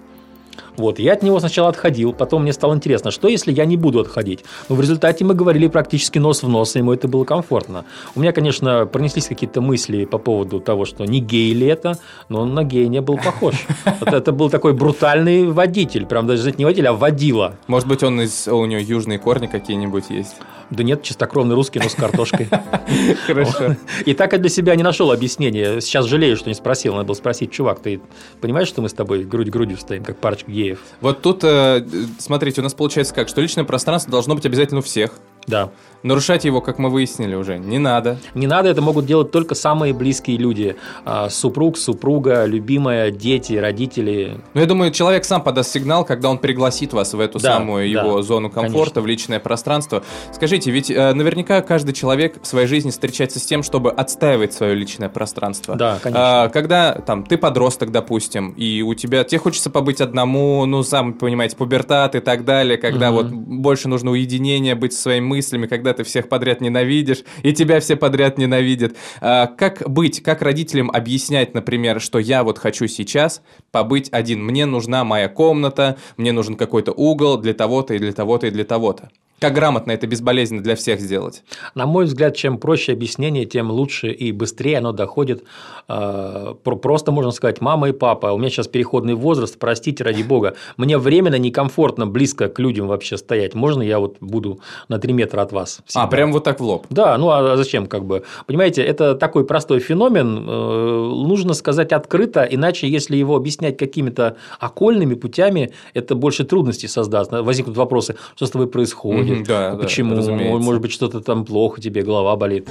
Вот, 0.77 0.99
я 0.99 1.13
от 1.13 1.23
него 1.23 1.39
сначала 1.39 1.69
отходил, 1.69 2.13
потом 2.13 2.43
мне 2.43 2.53
стало 2.53 2.73
интересно, 2.73 3.11
что 3.11 3.27
если 3.27 3.51
я 3.51 3.65
не 3.65 3.77
буду 3.77 3.99
отходить? 3.99 4.43
Но 4.69 4.75
в 4.75 4.81
результате 4.81 5.23
мы 5.23 5.35
говорили 5.35 5.67
практически 5.67 6.19
нос 6.19 6.43
в 6.43 6.49
нос, 6.49 6.75
и 6.75 6.79
ему 6.79 6.93
это 6.93 7.07
было 7.07 7.25
комфортно. 7.25 7.85
У 8.15 8.19
меня, 8.19 8.31
конечно, 8.31 8.85
пронеслись 8.85 9.27
какие-то 9.27 9.61
мысли 9.61 10.05
по 10.05 10.17
поводу 10.17 10.59
того, 10.59 10.85
что 10.85 11.05
не 11.05 11.19
гей 11.19 11.53
ли 11.53 11.67
это, 11.67 11.97
но 12.29 12.41
он 12.41 12.53
на 12.53 12.63
гея 12.63 12.87
не 12.87 13.01
был 13.01 13.17
похож. 13.17 13.55
Это 14.01 14.31
был 14.31 14.49
такой 14.49 14.73
брутальный 14.73 15.51
водитель, 15.51 16.05
прям 16.05 16.27
даже 16.27 16.51
не 16.57 16.65
водитель, 16.65 16.87
а 16.87 16.93
водила. 16.93 17.55
Может 17.67 17.87
быть, 17.87 18.03
он 18.03 18.21
из, 18.21 18.47
у 18.47 18.65
него 18.65 18.81
южные 18.81 19.19
корни 19.19 19.47
какие-нибудь 19.47 20.09
есть? 20.09 20.35
Да 20.69 20.83
нет, 20.83 21.03
чистокровный 21.03 21.55
русский, 21.55 21.79
но 21.79 21.87
с 21.87 21.93
картошкой. 21.93 22.49
Хорошо. 23.27 23.75
И 24.05 24.13
так 24.13 24.33
я 24.33 24.39
для 24.39 24.49
себя 24.49 24.75
не 24.75 24.81
нашел 24.83 25.11
объяснения. 25.11 25.79
Сейчас 25.81 26.05
жалею, 26.05 26.35
что 26.35 26.49
не 26.49 26.55
спросил. 26.55 26.93
Надо 26.93 27.05
было 27.05 27.15
спросить, 27.15 27.51
чувак, 27.51 27.79
ты 27.79 28.01
понимаешь, 28.41 28.67
что 28.69 28.81
мы 28.81 28.89
с 28.89 28.93
тобой 28.93 29.23
грудь 29.23 29.49
грудью 29.49 29.77
стоим, 29.77 30.03
как 30.03 30.17
парочка 30.17 30.51
геев? 30.51 30.62
Вот 31.01 31.21
тут, 31.21 31.43
э, 31.43 31.85
смотрите, 32.19 32.61
у 32.61 32.63
нас 32.63 32.73
получается 32.73 33.13
как, 33.13 33.27
что 33.27 33.41
личное 33.41 33.63
пространство 33.63 34.11
должно 34.11 34.35
быть 34.35 34.45
обязательно 34.45 34.79
у 34.79 34.83
всех. 34.83 35.11
Да. 35.47 35.71
Нарушать 36.03 36.43
его, 36.43 36.59
как 36.59 36.79
мы 36.79 36.89
выяснили 36.89 37.33
уже, 37.33 37.57
не 37.57 37.79
надо. 37.79 38.17
Не 38.33 38.45
надо, 38.45 38.67
это 38.67 38.81
могут 38.81 39.05
делать 39.05 39.31
только 39.31 39.55
самые 39.55 39.93
близкие 39.93 40.35
люди. 40.35 40.75
А, 41.05 41.29
супруг, 41.29 41.77
супруга, 41.77 42.43
любимая, 42.43 43.09
дети, 43.09 43.53
родители. 43.53 44.41
Ну, 44.53 44.59
я 44.59 44.67
думаю, 44.67 44.91
человек 44.91 45.23
сам 45.23 45.41
подаст 45.41 45.71
сигнал, 45.71 46.03
когда 46.03 46.29
он 46.29 46.39
пригласит 46.39 46.91
вас 46.91 47.13
в 47.13 47.19
эту 47.21 47.39
да, 47.39 47.53
самую 47.53 47.91
да, 47.91 48.01
его 48.01 48.21
зону 48.21 48.49
комфорта, 48.49 48.95
конечно. 48.95 49.01
в 49.01 49.07
личное 49.07 49.39
пространство. 49.39 50.03
Скажите, 50.33 50.71
ведь 50.71 50.91
э, 50.91 51.13
наверняка 51.13 51.61
каждый 51.61 51.93
человек 51.93 52.41
в 52.41 52.47
своей 52.47 52.67
жизни 52.67 52.89
встречается 52.89 53.39
с 53.39 53.45
тем, 53.45 53.63
чтобы 53.63 53.89
отстаивать 53.89 54.51
свое 54.51 54.75
личное 54.75 55.07
пространство. 55.07 55.75
Да, 55.75 55.99
конечно. 56.03 56.43
А, 56.43 56.49
когда 56.49 56.95
там 56.95 57.23
ты 57.23 57.37
подросток, 57.37 57.91
допустим, 57.91 58.51
и 58.51 58.81
у 58.81 58.93
тебя, 58.93 59.23
тебе 59.23 59.39
хочется 59.39 59.69
побыть 59.69 60.01
одному, 60.01 60.65
ну, 60.65 60.83
сам 60.83 61.13
понимаете, 61.13 61.55
пубертат 61.55 62.15
и 62.15 62.19
так 62.19 62.43
далее, 62.43 62.77
когда 62.77 63.09
угу. 63.11 63.21
вот 63.21 63.31
больше 63.31 63.87
нужно 63.87 64.11
уединение, 64.11 64.75
быть 64.75 64.91
со 64.91 65.03
своими 65.03 65.32
мыслями, 65.33 65.65
когда 65.65 65.93
ты 65.93 66.03
всех 66.03 66.29
подряд 66.29 66.61
ненавидишь, 66.61 67.23
и 67.41 67.53
тебя 67.53 67.79
все 67.79 67.95
подряд 67.95 68.37
ненавидят. 68.37 68.95
А, 69.19 69.47
как 69.47 69.89
быть, 69.89 70.21
как 70.21 70.41
родителям 70.43 70.91
объяснять, 70.91 71.53
например, 71.55 71.99
что 71.99 72.19
я 72.19 72.43
вот 72.43 72.59
хочу 72.59 72.87
сейчас 72.87 73.41
побыть 73.71 74.09
один, 74.11 74.43
мне 74.43 74.65
нужна 74.65 75.03
моя 75.03 75.29
комната, 75.29 75.97
мне 76.17 76.31
нужен 76.31 76.55
какой-то 76.55 76.91
угол 76.91 77.37
для 77.37 77.53
того-то 77.53 77.95
и 77.95 77.99
для 77.99 78.13
того-то 78.13 78.47
и 78.47 78.51
для 78.51 78.63
того-то. 78.63 79.09
Как 79.43 79.55
грамотно 79.55 79.91
это 79.91 80.07
безболезненно 80.07 80.63
для 80.63 80.77
всех 80.77 81.01
сделать? 81.01 81.43
На 81.75 81.85
мой 81.85 82.05
взгляд, 82.05 82.33
чем 82.33 82.57
проще 82.57 82.93
объяснение, 82.93 83.43
тем 83.43 83.71
лучше 83.71 84.09
и 84.09 84.31
быстрее 84.31 84.77
оно 84.77 84.93
доходит. 84.93 85.43
Э, 85.89 86.53
просто 86.63 87.11
можно 87.11 87.31
сказать, 87.31 87.59
мама 87.59 87.89
и 87.89 87.91
папа, 87.91 88.27
у 88.27 88.37
меня 88.37 88.49
сейчас 88.49 88.69
переходный 88.69 89.15
возраст, 89.15 89.59
простите, 89.59 90.05
ради 90.05 90.23
бога, 90.23 90.55
мне 90.77 90.97
временно 90.97 91.37
некомфортно 91.37 92.07
близко 92.07 92.47
к 92.47 92.57
людям 92.57 92.87
вообще 92.87 93.17
стоять. 93.17 93.53
Можно 93.53 93.81
я 93.81 93.99
вот 93.99 94.15
буду 94.21 94.61
на 94.87 94.97
3 94.97 95.11
метра 95.11 95.41
от 95.41 95.51
вас? 95.51 95.81
Всегда? 95.87 96.03
А, 96.03 96.07
прям 96.07 96.31
вот 96.31 96.45
так 96.45 96.61
в 96.61 96.63
лоб? 96.63 96.85
Да, 96.89 97.17
ну 97.17 97.29
а 97.29 97.57
зачем 97.57 97.87
как 97.87 98.05
бы? 98.05 98.23
Понимаете, 98.47 98.81
это 98.81 99.13
такой 99.13 99.45
простой 99.45 99.81
феномен, 99.81 100.37
э, 100.47 101.11
нужно 101.27 101.53
сказать 101.53 101.91
открыто, 101.91 102.47
иначе 102.49 102.87
если 102.87 103.17
его 103.17 103.35
объяснять 103.35 103.75
какими-то 103.75 104.37
окольными 104.61 105.15
путями, 105.15 105.73
это 105.93 106.15
больше 106.15 106.45
трудностей 106.45 106.87
создаст. 106.87 107.29
Возникнут 107.33 107.75
вопросы, 107.75 108.15
что 108.37 108.45
с 108.45 108.51
тобой 108.51 108.67
происходит, 108.67 109.32
будет. 109.33 109.47
Да, 109.47 109.75
Почему? 109.75 110.15
Да, 110.15 110.31
Может 110.31 110.81
быть, 110.81 110.91
что-то 110.91 111.21
там 111.21 111.45
плохо, 111.45 111.81
тебе 111.81 112.01
голова 112.01 112.35
болит. 112.35 112.67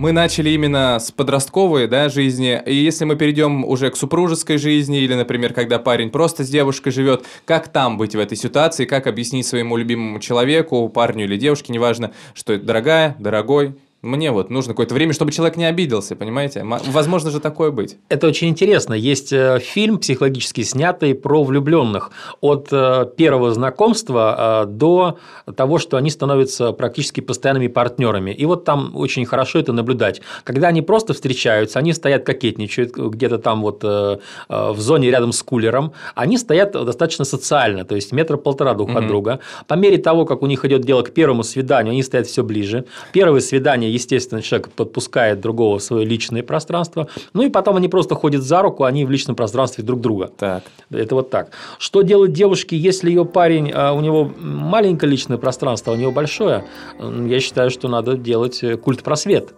мы 0.00 0.12
начали 0.12 0.48
именно 0.48 0.98
с 0.98 1.10
подростковой 1.10 1.86
да, 1.86 2.08
жизни, 2.08 2.60
и 2.64 2.74
если 2.74 3.04
мы 3.04 3.16
перейдем 3.16 3.66
уже 3.66 3.90
к 3.90 3.96
супружеской 3.96 4.56
жизни, 4.56 4.98
или, 4.98 5.12
например, 5.12 5.52
когда 5.52 5.78
парень 5.78 6.08
просто 6.08 6.42
с 6.42 6.48
девушкой 6.48 6.90
живет, 6.90 7.26
как 7.44 7.68
там 7.68 7.98
быть 7.98 8.14
в 8.14 8.18
этой 8.18 8.38
ситуации, 8.38 8.86
как 8.86 9.06
объяснить 9.06 9.46
своему 9.46 9.76
любимому 9.76 10.18
человеку, 10.18 10.88
парню 10.88 11.26
или 11.26 11.36
девушке, 11.36 11.74
неважно, 11.74 12.12
что 12.32 12.54
это 12.54 12.64
дорогая, 12.64 13.14
дорогой, 13.18 13.74
мне 14.02 14.30
вот 14.30 14.48
нужно 14.48 14.72
какое-то 14.72 14.94
время, 14.94 15.12
чтобы 15.12 15.30
человек 15.30 15.58
не 15.58 15.66
обиделся, 15.66 16.16
понимаете? 16.16 16.64
Возможно 16.64 17.30
же 17.30 17.38
такое 17.38 17.70
быть. 17.70 17.98
Это 18.08 18.26
очень 18.26 18.48
интересно. 18.48 18.94
Есть 18.94 19.30
э, 19.30 19.58
фильм 19.60 19.98
психологически 19.98 20.62
снятый 20.62 21.14
про 21.14 21.44
влюбленных 21.44 22.10
от 22.40 22.68
э, 22.72 23.06
первого 23.16 23.52
знакомства 23.52 24.64
э, 24.64 24.66
до 24.70 25.18
того, 25.54 25.78
что 25.78 25.98
они 25.98 26.08
становятся 26.08 26.72
практически 26.72 27.20
постоянными 27.20 27.66
партнерами. 27.66 28.30
И 28.30 28.46
вот 28.46 28.64
там 28.64 28.96
очень 28.96 29.26
хорошо 29.26 29.58
это 29.58 29.74
наблюдать. 29.74 30.22
Когда 30.44 30.68
они 30.68 30.80
просто 30.80 31.12
встречаются, 31.12 31.78
они 31.78 31.92
стоят 31.92 32.24
кокетничают 32.24 32.96
где-то 32.96 33.38
там 33.38 33.60
вот 33.60 33.82
в 33.82 34.78
зоне 34.78 35.10
рядом 35.10 35.32
с 35.32 35.42
кулером, 35.42 35.92
они 36.14 36.38
стоят 36.38 36.72
достаточно 36.72 37.24
социально, 37.24 37.84
то 37.84 37.94
есть 37.94 38.12
метра 38.12 38.36
полтора 38.36 38.74
друг 38.74 38.90
угу. 38.90 38.98
от 38.98 39.06
друга. 39.06 39.40
По 39.66 39.74
мере 39.74 39.98
того, 39.98 40.24
как 40.24 40.42
у 40.42 40.46
них 40.46 40.64
идет 40.64 40.82
дело 40.82 41.02
к 41.02 41.12
первому 41.12 41.42
свиданию, 41.42 41.92
они 41.92 42.02
стоят 42.02 42.26
все 42.26 42.42
ближе. 42.42 42.84
Первое 43.12 43.40
свидание 43.40 43.89
естественно, 43.90 44.42
человек 44.42 44.70
подпускает 44.70 45.40
другого 45.40 45.78
в 45.78 45.82
свое 45.82 46.04
личное 46.04 46.42
пространство. 46.42 47.08
Ну 47.32 47.42
и 47.42 47.50
потом 47.50 47.76
они 47.76 47.88
просто 47.88 48.14
ходят 48.14 48.42
за 48.42 48.62
руку, 48.62 48.84
они 48.84 49.04
в 49.04 49.10
личном 49.10 49.36
пространстве 49.36 49.84
друг 49.84 50.00
друга. 50.00 50.30
Так. 50.36 50.64
Это 50.90 51.14
вот 51.14 51.30
так. 51.30 51.50
Что 51.78 52.02
делать 52.02 52.32
девушке, 52.32 52.76
если 52.76 53.08
ее 53.08 53.24
парень, 53.24 53.70
а, 53.74 53.92
у 53.92 54.00
него 54.00 54.30
маленькое 54.38 55.10
личное 55.10 55.38
пространство, 55.38 55.92
а 55.92 55.96
у 55.96 55.98
него 55.98 56.12
большое? 56.12 56.64
Я 56.98 57.40
считаю, 57.40 57.70
что 57.70 57.88
надо 57.88 58.16
делать 58.16 58.62
э, 58.62 58.76
культ 58.76 59.02
просвет. 59.02 59.54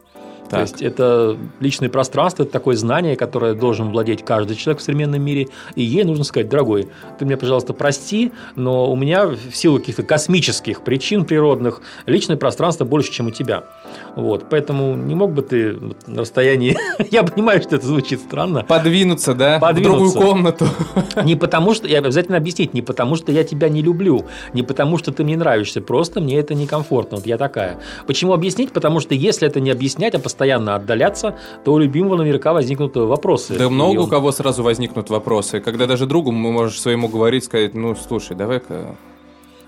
Так. 0.48 0.50
То 0.50 0.60
есть 0.60 0.82
это 0.82 1.38
личное 1.60 1.88
пространство, 1.88 2.42
это 2.42 2.52
такое 2.52 2.76
знание, 2.76 3.16
которое 3.16 3.54
должен 3.54 3.90
владеть 3.90 4.22
каждый 4.22 4.54
человек 4.54 4.82
в 4.82 4.84
современном 4.84 5.22
мире. 5.22 5.48
И 5.76 5.82
ей 5.82 6.04
нужно 6.04 6.24
сказать, 6.24 6.50
дорогой, 6.50 6.88
ты 7.18 7.24
меня, 7.24 7.38
пожалуйста, 7.38 7.72
прости, 7.72 8.32
но 8.54 8.92
у 8.92 8.94
меня 8.94 9.26
в 9.28 9.54
силу 9.54 9.78
каких-то 9.78 10.02
космических 10.02 10.82
причин 10.82 11.24
природных 11.24 11.80
личное 12.04 12.36
пространство 12.36 12.84
больше, 12.84 13.10
чем 13.10 13.28
у 13.28 13.30
тебя. 13.30 13.64
Вот, 14.16 14.46
поэтому 14.50 14.94
не 14.94 15.14
мог 15.14 15.32
бы 15.32 15.42
ты 15.42 15.76
на 16.06 16.22
расстоянии, 16.22 16.76
я 17.10 17.22
понимаю, 17.22 17.62
что 17.62 17.76
это 17.76 17.86
звучит 17.86 18.20
странно. 18.20 18.64
Подвинуться, 18.64 19.34
да? 19.34 19.58
Подвинуться. 19.58 19.90
В 19.90 20.12
другую 20.12 20.32
комнату. 20.32 20.66
Не 21.24 21.36
потому 21.36 21.74
что, 21.74 21.86
я 21.88 21.98
обязательно 21.98 22.36
объяснить, 22.36 22.74
не 22.74 22.82
потому 22.82 23.16
что 23.16 23.32
я 23.32 23.44
тебя 23.44 23.68
не 23.68 23.82
люблю, 23.82 24.24
не 24.52 24.62
потому 24.62 24.98
что 24.98 25.12
ты 25.12 25.24
мне 25.24 25.36
нравишься, 25.36 25.80
просто 25.80 26.20
мне 26.20 26.38
это 26.38 26.54
некомфортно, 26.54 27.16
вот 27.16 27.26
я 27.26 27.38
такая. 27.38 27.78
Почему 28.06 28.32
объяснить? 28.32 28.72
Потому 28.72 29.00
что 29.00 29.14
если 29.14 29.46
это 29.46 29.60
не 29.60 29.70
объяснять, 29.70 30.14
а 30.14 30.18
постоянно 30.18 30.74
отдаляться, 30.74 31.36
то 31.64 31.72
у 31.72 31.78
любимого 31.78 32.16
наверняка 32.16 32.52
возникнут 32.52 32.96
вопросы. 32.96 33.56
Да 33.58 33.68
много 33.68 34.00
он... 34.00 34.06
у 34.06 34.06
кого 34.08 34.32
сразу 34.32 34.62
возникнут 34.62 35.10
вопросы. 35.10 35.60
Когда 35.60 35.86
даже 35.86 36.06
другу 36.06 36.32
мы 36.32 36.52
можешь 36.52 36.80
своему 36.80 37.08
говорить, 37.08 37.44
сказать, 37.44 37.74
ну, 37.74 37.94
слушай, 37.96 38.36
давай-ка 38.36 38.96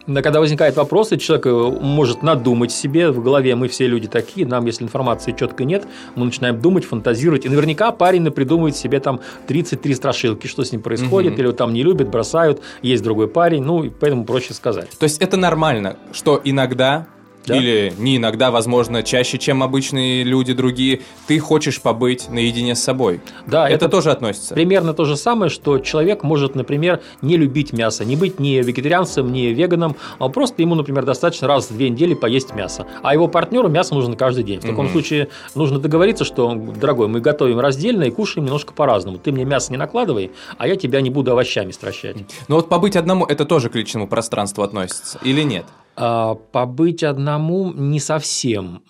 но 0.07 0.23
когда 0.23 0.41
возникают 0.41 0.77
вопросы, 0.77 1.17
человек 1.17 1.47
э, 1.47 1.51
может 1.51 2.23
надумать 2.23 2.73
себе 2.73 3.11
в 3.11 3.23
голове, 3.23 3.55
мы 3.55 3.69
все 3.69 3.87
люди 3.87 4.09
такие, 4.09 4.47
нам, 4.47 4.67
если 4.67 4.85
информации 4.85 5.33
четко 5.33 5.65
нет, 5.65 5.87
мы 6.15 6.27
начинаем 6.27 6.61
думать, 6.61 6.85
фантазировать, 6.85 7.47
и 7.47 7.49
наверняка 7.49 7.91
парень 7.91 8.31
придумывает 8.31 8.77
себе 8.77 9.01
там 9.01 9.21
33 9.47 9.95
страшилки, 9.95 10.47
что 10.47 10.65
с 10.65 10.73
ним 10.73 10.83
происходит, 10.83 11.35
угу. 11.35 11.43
или 11.43 11.53
там 11.53 11.73
не 11.73 11.83
любят, 11.83 12.09
бросают, 12.09 12.61
есть 12.83 13.03
другой 13.03 13.29
парень, 13.29 13.63
ну, 13.63 13.91
поэтому 13.91 14.25
проще 14.25 14.55
сказать. 14.55 14.91
То 14.99 15.05
есть 15.05 15.21
это 15.23 15.37
нормально, 15.37 15.97
что 16.13 16.41
иногда 16.45 17.07
да? 17.47 17.57
или 17.57 17.93
не 17.99 18.17
иногда, 18.17 18.51
возможно, 18.51 19.03
чаще, 19.03 19.39
чем 19.39 19.63
обычные 19.63 20.25
люди 20.25 20.53
другие, 20.53 21.03
ты 21.27 21.39
хочешь 21.39 21.81
побыть 21.81 22.29
наедине 22.29 22.75
с 22.75 22.83
собой. 22.83 23.21
Да, 23.47 23.67
это, 23.69 23.87
это 23.87 23.89
тоже 23.89 24.11
относится. 24.11 24.55
Примерно 24.55 24.95
то 24.95 25.05
же 25.05 25.17
самое, 25.17 25.51
что 25.51 25.79
человек 25.79 26.23
может, 26.23 26.55
например, 26.55 27.01
не 27.23 27.37
любить 27.37 27.73
мясо, 27.73 28.05
не 28.05 28.17
быть 28.17 28.41
ни 28.41 28.57
вегетарианцем, 28.57 29.33
ни 29.33 29.47
веганом, 29.47 29.97
а 30.19 30.29
просто 30.29 30.63
ему, 30.63 30.75
например, 30.75 31.05
достаточно 31.05 31.49
раз 31.49 31.71
в 31.71 31.77
две 31.77 31.91
недели 31.91 32.15
поесть 32.15 32.55
мясо. 32.55 32.87
А 33.03 33.15
его 33.15 33.29
партнеру 33.29 33.69
мясо 33.69 33.95
нужно 33.95 34.17
каждый 34.17 34.45
день. 34.45 34.61
В 34.61 34.63
таком 34.63 34.87
угу. 34.87 34.93
случае 34.93 35.29
нужно 35.55 35.79
договориться, 35.79 36.25
что, 36.25 36.55
дорогой, 36.55 37.09
мы 37.09 37.21
готовим 37.21 37.61
раздельно 37.61 38.05
и 38.05 38.11
кушаем 38.11 38.47
немножко 38.47 38.73
по-разному. 38.73 39.19
Ты 39.19 39.33
мне 39.33 39.45
мясо 39.45 39.73
не 39.73 39.79
накладывай, 39.79 40.33
а 40.59 40.67
я 40.67 40.77
тебя 40.77 41.01
не 41.01 41.11
буду 41.11 41.33
овощами 41.33 41.73
стращать. 41.73 42.17
Но 42.49 42.57
вот 42.57 42.69
побыть 42.69 42.97
одному, 42.97 43.25
это 43.25 43.45
тоже 43.45 43.69
к 43.69 43.75
личному 43.75 44.09
пространству 44.09 44.63
относится 44.63 45.19
или 45.23 45.43
нет? 45.43 45.65
А, 45.97 46.35
побыть 46.35 47.05
одному 47.05 47.73
не 47.73 48.01
совсем. 48.01 48.83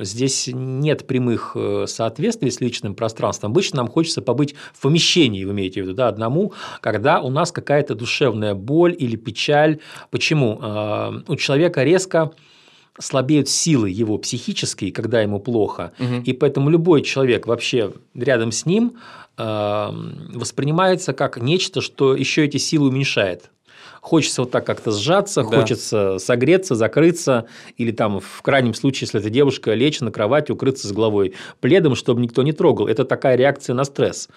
Здесь 0.00 0.48
нет 0.52 1.06
прямых 1.06 1.52
э, 1.56 1.86
соответствий 1.88 2.50
с 2.50 2.60
личным 2.60 2.94
пространством. 2.94 3.50
Обычно 3.50 3.78
нам 3.78 3.88
хочется 3.88 4.22
побыть 4.22 4.54
в 4.72 4.80
помещении, 4.80 5.44
вы 5.44 5.52
имеете 5.52 5.82
в 5.82 5.86
виду, 5.86 5.94
да, 5.94 6.08
одному, 6.08 6.52
когда 6.80 7.20
у 7.20 7.30
нас 7.30 7.50
какая-то 7.50 7.94
душевная 7.96 8.54
боль 8.54 8.94
или 8.96 9.16
печаль. 9.16 9.80
Почему? 10.10 10.58
А, 10.62 11.12
у 11.26 11.34
человека 11.36 11.82
резко 11.82 12.30
слабеют 12.98 13.48
силы 13.48 13.90
его 13.90 14.18
психические, 14.18 14.92
когда 14.92 15.20
ему 15.20 15.40
плохо, 15.40 15.92
угу. 15.98 16.22
и 16.24 16.32
поэтому 16.32 16.70
любой 16.70 17.02
человек 17.02 17.46
вообще 17.46 17.92
рядом 18.14 18.52
с 18.52 18.66
ним 18.66 18.98
а, 19.36 19.92
воспринимается 20.32 21.12
как 21.12 21.40
нечто, 21.40 21.80
что 21.80 22.14
еще 22.14 22.44
эти 22.44 22.58
силы 22.58 22.88
уменьшает 22.88 23.50
хочется 24.02 24.42
вот 24.42 24.50
так 24.50 24.66
как-то 24.66 24.90
сжаться, 24.90 25.42
да. 25.42 25.60
хочется 25.60 26.18
согреться, 26.18 26.74
закрыться, 26.74 27.46
или 27.78 27.92
там 27.92 28.18
в 28.18 28.42
крайнем 28.42 28.74
случае, 28.74 29.06
если 29.06 29.20
это 29.20 29.30
девушка, 29.30 29.72
лечь 29.74 30.00
на 30.00 30.10
кровать, 30.10 30.50
укрыться 30.50 30.88
с 30.88 30.92
головой 30.92 31.34
пледом, 31.60 31.94
чтобы 31.94 32.20
никто 32.20 32.42
не 32.42 32.52
трогал. 32.52 32.88
Это 32.88 33.04
такая 33.04 33.36
реакция 33.36 33.74
на 33.74 33.84
стресс. 33.84 34.28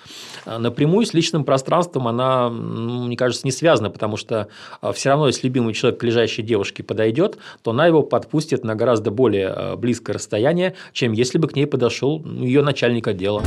А 0.45 0.59
напрямую 0.59 1.07
с 1.07 1.15
личным 1.15 1.43
пространством 1.43 2.07
она, 2.07 2.49
ну, 2.51 3.05
мне 3.05 3.17
кажется, 3.17 3.45
не 3.45 3.51
связана, 3.51 3.89
потому 3.89 4.17
что 4.17 4.49
а, 4.81 4.93
все 4.93 5.09
равно, 5.09 5.27
если 5.27 5.47
любимый 5.47 5.73
человек 5.73 5.99
к 5.99 6.03
лежащей 6.03 6.43
девушке 6.43 6.83
подойдет, 6.83 7.39
то 7.63 7.71
она 7.71 7.87
его 7.87 8.03
подпустит 8.03 8.63
на 8.63 8.75
гораздо 8.75 9.09
более 9.09 9.47
а, 9.47 9.75
близкое 9.75 10.13
расстояние, 10.13 10.75
чем 10.93 11.11
если 11.11 11.39
бы 11.39 11.47
к 11.47 11.55
ней 11.55 11.65
подошел 11.65 12.23
ее 12.23 12.61
начальник 12.61 13.07
отдела. 13.07 13.43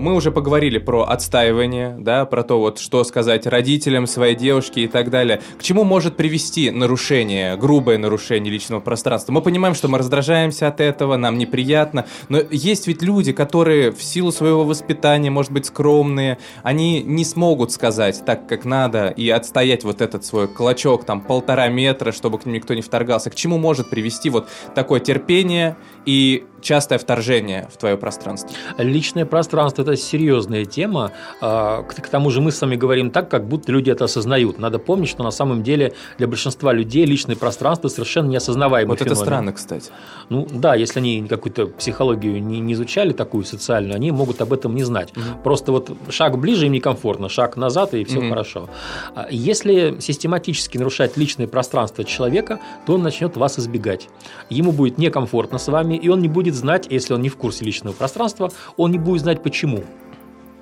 Мы 0.00 0.14
уже 0.14 0.32
поговорили 0.32 0.78
про 0.78 1.02
отстаивание, 1.02 1.94
да, 1.98 2.24
про 2.24 2.42
то, 2.42 2.58
вот, 2.58 2.78
что 2.78 3.04
сказать 3.04 3.46
родителям 3.46 4.06
своей 4.06 4.34
девушки 4.34 4.80
и 4.80 4.88
так 4.88 5.10
далее. 5.10 5.42
К 5.58 5.62
чему 5.62 5.84
может 5.84 6.16
привести 6.16 6.70
нарушение, 6.70 7.54
грубое 7.58 7.98
нарушение 7.98 8.50
личного 8.50 8.80
пространства? 8.80 9.32
Мы 9.32 9.42
понимаем, 9.42 9.74
что 9.74 9.88
мы 9.88 9.98
раздражаемся 9.98 10.68
от 10.68 10.80
этого, 10.80 11.18
нам 11.18 11.36
неприятно, 11.36 12.06
но 12.30 12.38
есть 12.50 12.86
ведь 12.86 13.02
люди, 13.02 13.32
которые 13.34 13.92
в 13.92 14.02
силу 14.02 14.32
своего 14.32 14.64
воспитания, 14.64 15.28
может 15.28 15.52
быть, 15.52 15.66
скромные, 15.66 16.38
они 16.62 17.02
не 17.02 17.26
смогут 17.26 17.70
сказать 17.70 18.22
так, 18.24 18.48
как 18.48 18.64
надо, 18.64 19.08
и 19.08 19.28
отстоять 19.28 19.84
вот 19.84 20.00
этот 20.00 20.24
свой 20.24 20.48
клочок, 20.48 21.04
там, 21.04 21.20
полтора 21.20 21.68
метра, 21.68 22.10
чтобы 22.10 22.38
к 22.38 22.46
ним 22.46 22.54
никто 22.54 22.72
не 22.72 22.80
вторгался. 22.80 23.28
К 23.28 23.34
чему 23.34 23.58
может 23.58 23.90
привести 23.90 24.30
вот 24.30 24.48
такое 24.74 25.00
терпение 25.00 25.76
и 26.06 26.44
частое 26.60 26.98
вторжение 26.98 27.68
в 27.72 27.76
твое 27.76 27.96
пространство? 27.96 28.50
Личное 28.78 29.24
пространство– 29.24 29.82
это 29.84 29.96
серьезная 29.96 30.64
тема. 30.64 31.12
А, 31.40 31.82
к 31.82 32.08
тому 32.08 32.30
же 32.30 32.40
мы 32.40 32.52
с 32.52 32.60
вами 32.60 32.76
говорим 32.76 33.10
так, 33.10 33.28
как 33.30 33.46
будто 33.46 33.72
люди 33.72 33.90
это 33.90 34.04
осознают. 34.04 34.58
Надо 34.58 34.78
помнить, 34.78 35.08
что 35.08 35.22
на 35.22 35.30
самом 35.30 35.62
деле 35.62 35.94
для 36.18 36.26
большинства 36.26 36.72
людей 36.72 37.04
личное 37.04 37.36
пространство 37.36 37.88
совершенно 37.88 38.28
неосознаваемый 38.28 38.90
Вот 38.90 38.98
феномен. 38.98 39.12
это 39.12 39.24
странно, 39.24 39.52
кстати. 39.52 39.90
Ну 40.28 40.46
да, 40.50 40.74
если 40.74 41.00
они 41.00 41.26
какую-то 41.28 41.66
психологию 41.66 42.42
не, 42.42 42.60
не 42.60 42.74
изучали 42.74 43.12
такую 43.12 43.44
социальную, 43.44 43.96
они 43.96 44.10
могут 44.10 44.40
об 44.40 44.52
этом 44.52 44.74
не 44.74 44.84
знать. 44.84 45.12
Угу. 45.16 45.42
Просто 45.42 45.72
вот 45.72 45.90
шаг 46.10 46.38
ближе 46.38 46.66
им 46.66 46.72
некомфортно, 46.72 47.28
шаг 47.28 47.56
назад 47.56 47.94
и 47.94 48.04
все 48.04 48.18
угу. 48.18 48.28
хорошо. 48.28 48.68
А 49.14 49.26
если 49.30 49.96
систематически 50.00 50.78
нарушать 50.78 51.16
личное 51.16 51.46
пространство 51.46 52.04
человека, 52.04 52.60
то 52.86 52.94
он 52.94 53.02
начнет 53.02 53.36
вас 53.36 53.58
избегать. 53.58 54.08
Ему 54.48 54.72
будет 54.72 54.98
некомфортно 54.98 55.58
с 55.58 55.68
вами, 55.68 55.89
и 55.96 56.08
он 56.08 56.20
не 56.20 56.28
будет 56.28 56.54
знать, 56.54 56.86
если 56.90 57.14
он 57.14 57.22
не 57.22 57.28
в 57.28 57.36
курсе 57.36 57.64
личного 57.64 57.94
пространства, 57.94 58.50
он 58.76 58.90
не 58.90 58.98
будет 58.98 59.22
знать 59.22 59.42
почему. 59.42 59.84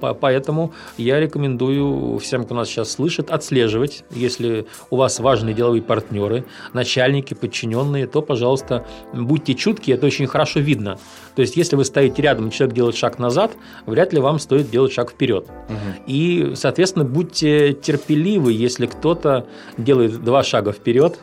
Поэтому 0.00 0.72
я 0.96 1.18
рекомендую 1.20 2.18
всем, 2.18 2.44
кто 2.44 2.54
нас 2.54 2.68
сейчас 2.68 2.92
слышит, 2.92 3.30
отслеживать. 3.30 4.04
Если 4.10 4.66
у 4.90 4.96
вас 4.96 5.18
важные 5.18 5.54
деловые 5.54 5.82
партнеры, 5.82 6.44
начальники, 6.72 7.34
подчиненные, 7.34 8.06
то, 8.06 8.22
пожалуйста, 8.22 8.86
будьте 9.12 9.54
чутки, 9.54 9.90
это 9.90 10.06
очень 10.06 10.26
хорошо 10.26 10.60
видно. 10.60 10.98
То 11.34 11.42
есть, 11.42 11.56
если 11.56 11.76
вы 11.76 11.84
стоите 11.84 12.22
рядом, 12.22 12.48
и 12.48 12.50
человек 12.52 12.74
делает 12.74 12.96
шаг 12.96 13.18
назад, 13.18 13.52
вряд 13.86 14.12
ли 14.12 14.20
вам 14.20 14.38
стоит 14.38 14.70
делать 14.70 14.92
шаг 14.92 15.10
вперед. 15.10 15.46
Угу. 15.46 16.04
И, 16.06 16.52
соответственно, 16.54 17.04
будьте 17.04 17.72
терпеливы, 17.72 18.52
если 18.52 18.86
кто-то 18.86 19.46
делает 19.76 20.22
два 20.22 20.42
шага 20.42 20.72
вперед, 20.72 21.18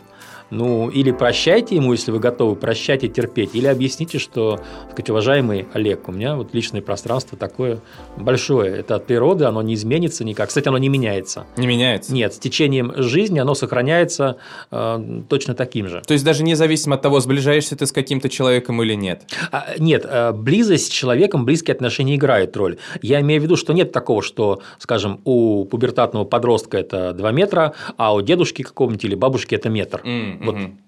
ну, 0.50 0.90
или 0.90 1.12
прощайте 1.12 1.76
ему, 1.76 1.94
если 1.94 2.12
вы 2.12 2.20
готовы, 2.20 2.56
прощайте, 2.56 3.08
терпеть, 3.08 3.56
или 3.56 3.68
объясните, 3.68 4.20
что, 4.20 4.58
так 4.58 4.92
сказать, 4.92 5.10
уважаемый 5.10 5.68
Олег, 5.74 6.08
у 6.08 6.12
меня 6.12 6.36
вот 6.36 6.54
личное 6.54 6.82
пространство 6.82 7.38
такое 7.38 7.80
большое, 8.18 8.78
это 8.78 8.96
от 8.96 9.08
природы, 9.08 9.46
оно 9.46 9.62
не 9.62 9.74
изменится 9.74 10.24
никак. 10.24 10.50
Кстати, 10.50 10.68
оно 10.68 10.78
не 10.78 10.90
меняется. 10.90 11.46
Не 11.58 11.68
меняется? 11.68 12.14
Нет, 12.14 12.34
с 12.34 12.40
течением 12.40 12.94
жизни 12.96 13.40
оно 13.40 13.56
сохраняется 13.56 14.38
э, 14.72 15.22
точно 15.30 15.56
таким 15.56 15.88
же. 15.88 16.02
То 16.06 16.14
есть 16.14 16.24
даже 16.24 16.44
независимо 16.44 16.96
от 16.96 17.02
того, 17.02 17.20
сближаешься 17.20 17.76
ты 17.76 17.86
с 17.86 17.92
каким-то 17.92 18.30
человеком 18.30 18.82
или 18.82 18.94
нет? 18.94 19.24
А, 19.52 19.74
нет, 19.78 20.06
э, 20.08 20.32
близость 20.32 20.88
с 20.88 20.90
человеком, 20.90 21.46
близкие 21.46 21.74
отношения 21.74 22.16
играют 22.16 22.56
роль. 22.56 22.78
Я 23.02 23.22
имею 23.22 23.42
в 23.42 23.44
виду, 23.44 23.58
что 23.58 23.74
нет 23.74 23.92
такого, 23.92 24.22
что, 24.22 24.62
скажем, 24.78 25.22
у 25.26 25.66
пубертатного 25.66 26.26
подростка 26.26 26.78
это 26.78 27.14
2 27.14 27.32
метра, 27.32 27.74
а 27.98 28.14
у 28.14 28.22
дедушки 28.22 28.62
какого-нибудь 28.62 29.06
или 29.06 29.16
бабушки 29.16 29.56
это 29.56 29.70
метр. 29.70 30.02
Mm-hmm. 30.40 30.72
Вот 30.72 30.85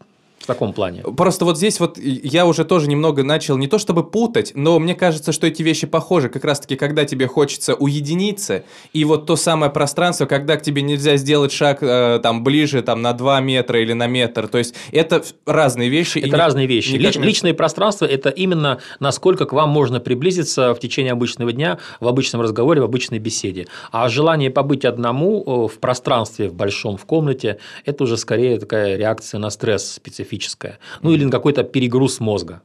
в 0.47 0.53
таком 0.53 0.71
плане. 0.71 1.03
Просто 1.03 1.43
вот 1.43 1.57
здесь 1.57 1.77
вот 1.81 1.97
я 1.97 2.45
уже 2.45 2.63
тоже 2.63 2.87
немного 2.87 3.21
начал 3.21 3.57
не 3.57 3.67
то 3.67 3.77
чтобы 3.77 4.09
путать, 4.09 4.53
но 4.55 4.79
мне 4.79 4.95
кажется, 4.95 5.33
что 5.33 5.45
эти 5.45 5.61
вещи 5.61 5.87
похожи. 5.87 6.29
Как 6.29 6.45
раз-таки, 6.45 6.77
когда 6.77 7.03
тебе 7.03 7.27
хочется 7.27 7.75
уединиться, 7.75 8.63
и 8.93 9.03
вот 9.03 9.25
то 9.25 9.35
самое 9.35 9.69
пространство, 9.69 10.25
когда 10.25 10.55
к 10.55 10.61
тебе 10.61 10.83
нельзя 10.83 11.17
сделать 11.17 11.51
шаг 11.51 11.79
э, 11.81 12.21
там 12.23 12.45
ближе 12.45 12.81
там 12.81 13.01
на 13.01 13.11
2 13.11 13.41
метра 13.41 13.81
или 13.81 13.91
на 13.91 14.07
метр. 14.07 14.47
То 14.47 14.57
есть 14.57 14.73
это 14.93 15.21
разные 15.45 15.89
вещи. 15.89 16.19
Это 16.19 16.37
разные 16.37 16.65
вещи. 16.65 16.91
Лич, 16.91 17.17
не... 17.17 17.25
Личное 17.25 17.53
пространство– 17.53 18.05
это 18.05 18.29
именно 18.29 18.79
насколько 19.01 19.45
к 19.45 19.51
вам 19.51 19.69
можно 19.69 19.99
приблизиться 19.99 20.73
в 20.73 20.79
течение 20.79 21.11
обычного 21.11 21.51
дня, 21.51 21.77
в 21.99 22.07
обычном 22.07 22.39
разговоре, 22.39 22.79
в 22.79 22.85
обычной 22.85 23.19
беседе. 23.19 23.67
А 23.91 24.07
желание 24.07 24.49
побыть 24.49 24.85
одному 24.85 25.43
э, 25.45 25.73
в 25.73 25.77
пространстве, 25.79 26.47
в 26.47 26.53
большом, 26.53 26.95
в 26.95 27.05
комнате– 27.05 27.57
это 27.85 28.05
уже 28.05 28.15
скорее 28.15 28.57
такая 28.59 28.95
реакция 28.95 29.39
на 29.39 29.49
стресс 29.49 29.91
специфический 29.91 30.36
специфическое. 30.37 30.79
Ну, 31.01 31.11
или 31.13 31.25
на 31.25 31.31
какой-то 31.31 31.63
перегруз 31.63 32.19
мозга. 32.19 32.61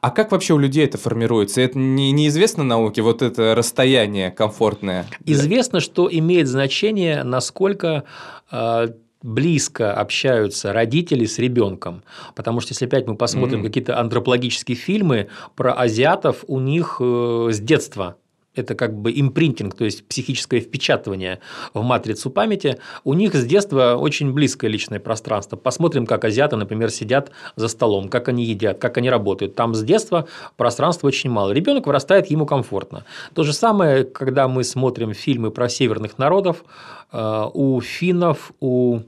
А 0.00 0.10
как 0.10 0.32
вообще 0.32 0.54
у 0.54 0.58
людей 0.58 0.84
это 0.84 0.98
формируется? 0.98 1.60
Это 1.60 1.78
не, 1.78 2.12
неизвестно 2.12 2.64
науке, 2.64 3.02
вот 3.02 3.22
это 3.22 3.54
расстояние 3.54 4.30
комфортное? 4.30 5.06
Известно, 5.24 5.80
что 5.80 6.08
имеет 6.10 6.48
значение, 6.48 7.22
насколько 7.24 8.04
э, 8.50 8.88
близко 9.22 9.92
общаются 9.92 10.72
родители 10.72 11.26
с 11.26 11.38
ребенком. 11.38 12.02
Потому 12.34 12.60
что 12.60 12.72
если 12.72 12.86
опять 12.86 13.06
мы 13.06 13.16
посмотрим 13.16 13.60
mm-hmm. 13.60 13.66
какие-то 13.66 13.98
антропологические 13.98 14.76
фильмы 14.76 15.28
про 15.54 15.72
азиатов, 15.72 16.44
у 16.46 16.60
них 16.60 16.98
э, 17.00 17.48
с 17.52 17.60
детства 17.60 18.16
это 18.56 18.74
как 18.74 18.96
бы 18.96 19.12
импринтинг, 19.12 19.74
то 19.74 19.84
есть 19.84 20.06
психическое 20.08 20.60
впечатывание 20.60 21.40
в 21.74 21.82
матрицу 21.82 22.30
памяти, 22.30 22.78
у 23.04 23.14
них 23.14 23.34
с 23.34 23.44
детства 23.44 23.96
очень 23.96 24.32
близкое 24.32 24.68
личное 24.68 24.98
пространство. 24.98 25.56
Посмотрим, 25.56 26.06
как 26.06 26.24
азиаты, 26.24 26.56
например, 26.56 26.90
сидят 26.90 27.30
за 27.56 27.68
столом, 27.68 28.08
как 28.08 28.28
они 28.28 28.44
едят, 28.44 28.78
как 28.78 28.98
они 28.98 29.10
работают. 29.10 29.54
Там 29.54 29.74
с 29.74 29.82
детства 29.82 30.26
пространства 30.56 31.08
очень 31.08 31.30
мало. 31.30 31.52
Ребенок 31.52 31.86
вырастает, 31.86 32.30
ему 32.30 32.46
комфортно. 32.46 33.04
То 33.34 33.44
же 33.44 33.52
самое, 33.52 34.04
когда 34.04 34.48
мы 34.48 34.64
смотрим 34.64 35.12
фильмы 35.12 35.50
про 35.50 35.68
северных 35.68 36.18
народов, 36.18 36.64
э, 37.12 37.46
у 37.52 37.80
финнов, 37.80 38.52
у 38.60 39.00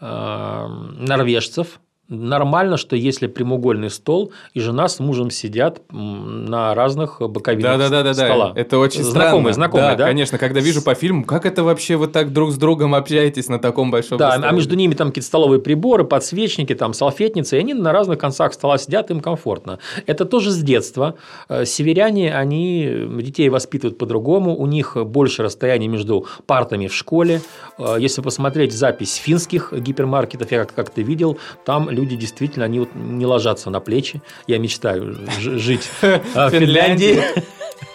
э, 0.00 0.66
норвежцев, 0.98 1.80
нормально, 2.10 2.76
что 2.76 2.96
если 2.96 3.28
прямоугольный 3.28 3.88
стол, 3.88 4.32
и 4.52 4.60
жена 4.60 4.88
с 4.88 4.98
мужем 4.98 5.30
сидят 5.30 5.80
на 5.90 6.74
разных 6.74 7.20
боковинах 7.20 7.78
да, 7.78 7.88
да, 7.88 8.02
да, 8.02 8.14
стола. 8.14 8.52
Да, 8.52 8.60
это 8.60 8.78
очень 8.78 9.04
знакомые, 9.04 9.54
странно. 9.54 9.70
Знакомые, 9.70 9.90
да, 9.92 9.96
да? 9.96 10.06
конечно, 10.06 10.36
когда 10.36 10.60
вижу 10.60 10.82
по 10.82 10.94
фильму, 10.94 11.24
как 11.24 11.46
это 11.46 11.62
вообще 11.62 11.96
вы 11.96 12.08
так 12.08 12.32
друг 12.32 12.50
с 12.50 12.56
другом 12.56 12.94
общаетесь 12.94 13.48
на 13.48 13.58
таком 13.58 13.90
большом 13.90 14.18
Да, 14.18 14.32
столе? 14.32 14.48
а 14.48 14.52
между 14.52 14.74
ними 14.74 14.94
там 14.94 15.08
какие-то 15.08 15.28
столовые 15.28 15.60
приборы, 15.60 16.04
подсвечники, 16.04 16.74
там 16.74 16.92
салфетницы, 16.94 17.56
и 17.56 17.60
они 17.60 17.74
на 17.74 17.92
разных 17.92 18.18
концах 18.18 18.52
стола 18.54 18.76
сидят, 18.78 19.10
им 19.10 19.20
комфортно. 19.20 19.78
Это 20.06 20.24
тоже 20.24 20.50
с 20.50 20.58
детства. 20.58 21.14
Э, 21.48 21.64
северяне, 21.64 22.34
они 22.34 23.06
детей 23.20 23.48
воспитывают 23.48 23.98
по-другому, 23.98 24.56
у 24.56 24.66
них 24.66 24.96
больше 24.96 25.44
расстояние 25.44 25.88
между 25.88 26.26
партами 26.46 26.88
в 26.88 26.94
школе. 26.94 27.40
Э, 27.78 27.96
если 28.00 28.20
посмотреть 28.20 28.72
запись 28.72 29.14
финских 29.14 29.72
гипермаркетов, 29.72 30.50
я 30.50 30.64
как-то 30.64 31.02
видел, 31.02 31.38
там 31.64 31.88
люди 32.00 32.16
действительно, 32.16 32.64
они 32.64 32.80
вот 32.80 32.90
не 32.94 33.26
ложатся 33.26 33.70
на 33.70 33.80
плечи. 33.80 34.22
Я 34.46 34.58
мечтаю 34.58 35.16
жить 35.38 35.88
в 36.00 36.50
Финляндии. 36.50 37.22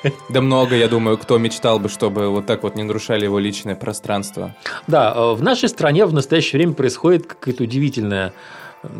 Да 0.29 0.41
много, 0.41 0.75
я 0.75 0.87
думаю, 0.87 1.17
кто 1.17 1.37
мечтал 1.37 1.79
бы, 1.79 1.89
чтобы 1.89 2.29
вот 2.29 2.45
так 2.45 2.63
вот 2.63 2.75
не 2.75 2.83
нарушали 2.83 3.25
его 3.25 3.39
личное 3.39 3.75
пространство. 3.75 4.55
Да, 4.87 5.13
э, 5.15 5.33
в 5.33 5.41
нашей 5.41 5.69
стране 5.69 6.05
в 6.05 6.13
настоящее 6.13 6.59
время 6.59 6.73
происходит 6.73 7.25
какая-то 7.25 7.63
удивительная 7.63 8.33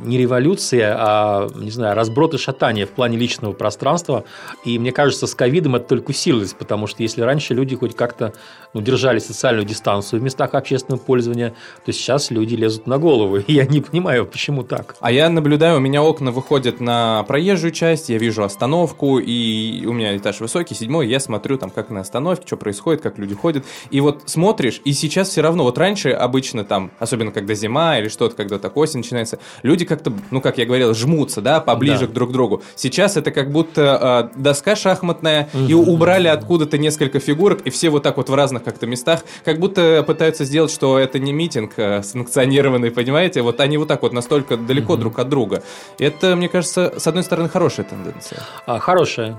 не 0.04 0.18
революция, 0.18 0.96
а, 0.98 1.50
не 1.56 1.72
знаю, 1.72 1.96
разброд 1.96 2.34
и 2.34 2.38
шатание 2.38 2.86
в 2.86 2.92
плане 2.92 3.18
личного 3.18 3.54
пространства. 3.54 4.24
И 4.64 4.80
мне 4.80 4.92
кажется, 4.92 5.28
с 5.28 5.36
ковидом 5.36 5.76
это 5.76 5.88
только 5.88 6.12
усилилось, 6.12 6.54
потому 6.54 6.88
что 6.88 7.04
если 7.04 7.22
раньше 7.22 7.54
люди 7.54 7.76
хоть 7.76 7.96
как-то 7.96 8.34
ну, 8.74 8.82
держали 8.82 9.20
социальную 9.20 9.66
дистанцию 9.66 10.20
в 10.20 10.24
местах 10.24 10.54
общественного 10.54 11.02
пользования, 11.02 11.54
то 11.86 11.92
сейчас 11.92 12.32
люди 12.32 12.56
лезут 12.56 12.88
на 12.88 12.98
голову. 12.98 13.38
И 13.38 13.44
я 13.54 13.66
не 13.66 13.82
понимаю, 13.82 14.26
почему 14.26 14.64
так. 14.64 14.96
А 15.00 15.12
я 15.12 15.30
наблюдаю, 15.30 15.78
у 15.78 15.80
меня 15.80 16.04
окна 16.04 16.32
выходят 16.32 16.80
на 16.80 17.24
проезжую 17.24 17.72
часть, 17.72 18.10
я 18.10 18.18
вижу 18.18 18.44
остановку, 18.44 19.20
и 19.20 19.86
у 19.86 19.94
меня 19.94 20.16
этаж 20.16 20.40
высокий, 20.40 20.76
седьмой, 20.76 21.08
я 21.08 21.20
смотрю 21.20 21.58
там, 21.58 21.70
как 21.70 21.90
на 21.90 22.02
остановке, 22.02 22.46
что 22.48 22.58
происходит, 22.58 23.02
как 23.02 23.18
люди 23.18 23.36
ходят. 23.36 23.66
И 23.90 24.00
вот 24.00 24.24
смотришь, 24.26 24.82
и 24.86 24.94
сейчас 24.94 25.30
все 25.30 25.42
равно, 25.42 25.64
вот 25.64 25.78
раньше 25.78 26.12
обычно 26.12 26.64
там, 26.64 26.92
особенно 27.00 27.32
когда 27.32 27.54
зима 27.54 27.98
или 28.00 28.08
что-то, 28.08 28.36
когда 28.36 28.60
так 28.60 28.78
осень 28.78 29.00
начинается, 29.00 29.40
люди 29.64 29.75
люди 29.76 29.86
как-то, 29.86 30.14
ну, 30.32 30.40
как 30.40 30.58
я 30.58 30.66
говорил, 30.66 30.94
жмутся, 30.94 31.42
да, 31.42 31.60
поближе 31.60 32.02
да. 32.02 32.08
к 32.08 32.14
друг 32.14 32.32
другу. 32.32 32.64
Сейчас 32.76 33.18
это 33.18 33.32
как 33.32 33.52
будто 33.52 34.32
э, 34.34 34.40
доска 34.40 34.76
шахматная, 34.76 35.50
и 35.68 35.74
убрали 35.74 36.30
откуда-то 36.30 36.78
несколько 36.78 37.20
фигурок, 37.20 37.62
и 37.66 37.70
все 37.70 37.90
вот 37.90 38.04
так 38.04 38.16
вот 38.16 38.30
в 38.30 38.34
разных 38.34 38.64
как-то 38.64 38.88
местах, 38.88 39.20
как 39.44 39.60
будто 39.60 40.04
пытаются 40.08 40.46
сделать, 40.46 40.72
что 40.72 40.98
это 40.98 41.20
не 41.20 41.34
митинг 41.34 41.74
э, 41.76 42.04
санкционированный, 42.04 42.90
понимаете? 42.90 43.42
Вот 43.42 43.60
они 43.60 43.78
вот 43.78 43.90
так 43.90 44.02
вот 44.02 44.14
настолько 44.14 44.56
далеко 44.56 44.96
друг 44.96 45.20
от 45.20 45.28
друга. 45.28 45.62
Это, 46.00 46.38
мне 46.38 46.48
кажется, 46.48 46.94
с 46.98 47.06
одной 47.08 47.24
стороны, 47.24 47.50
хорошая 47.50 47.86
тенденция. 47.86 48.40
А, 48.66 48.80
хорошая 48.80 49.38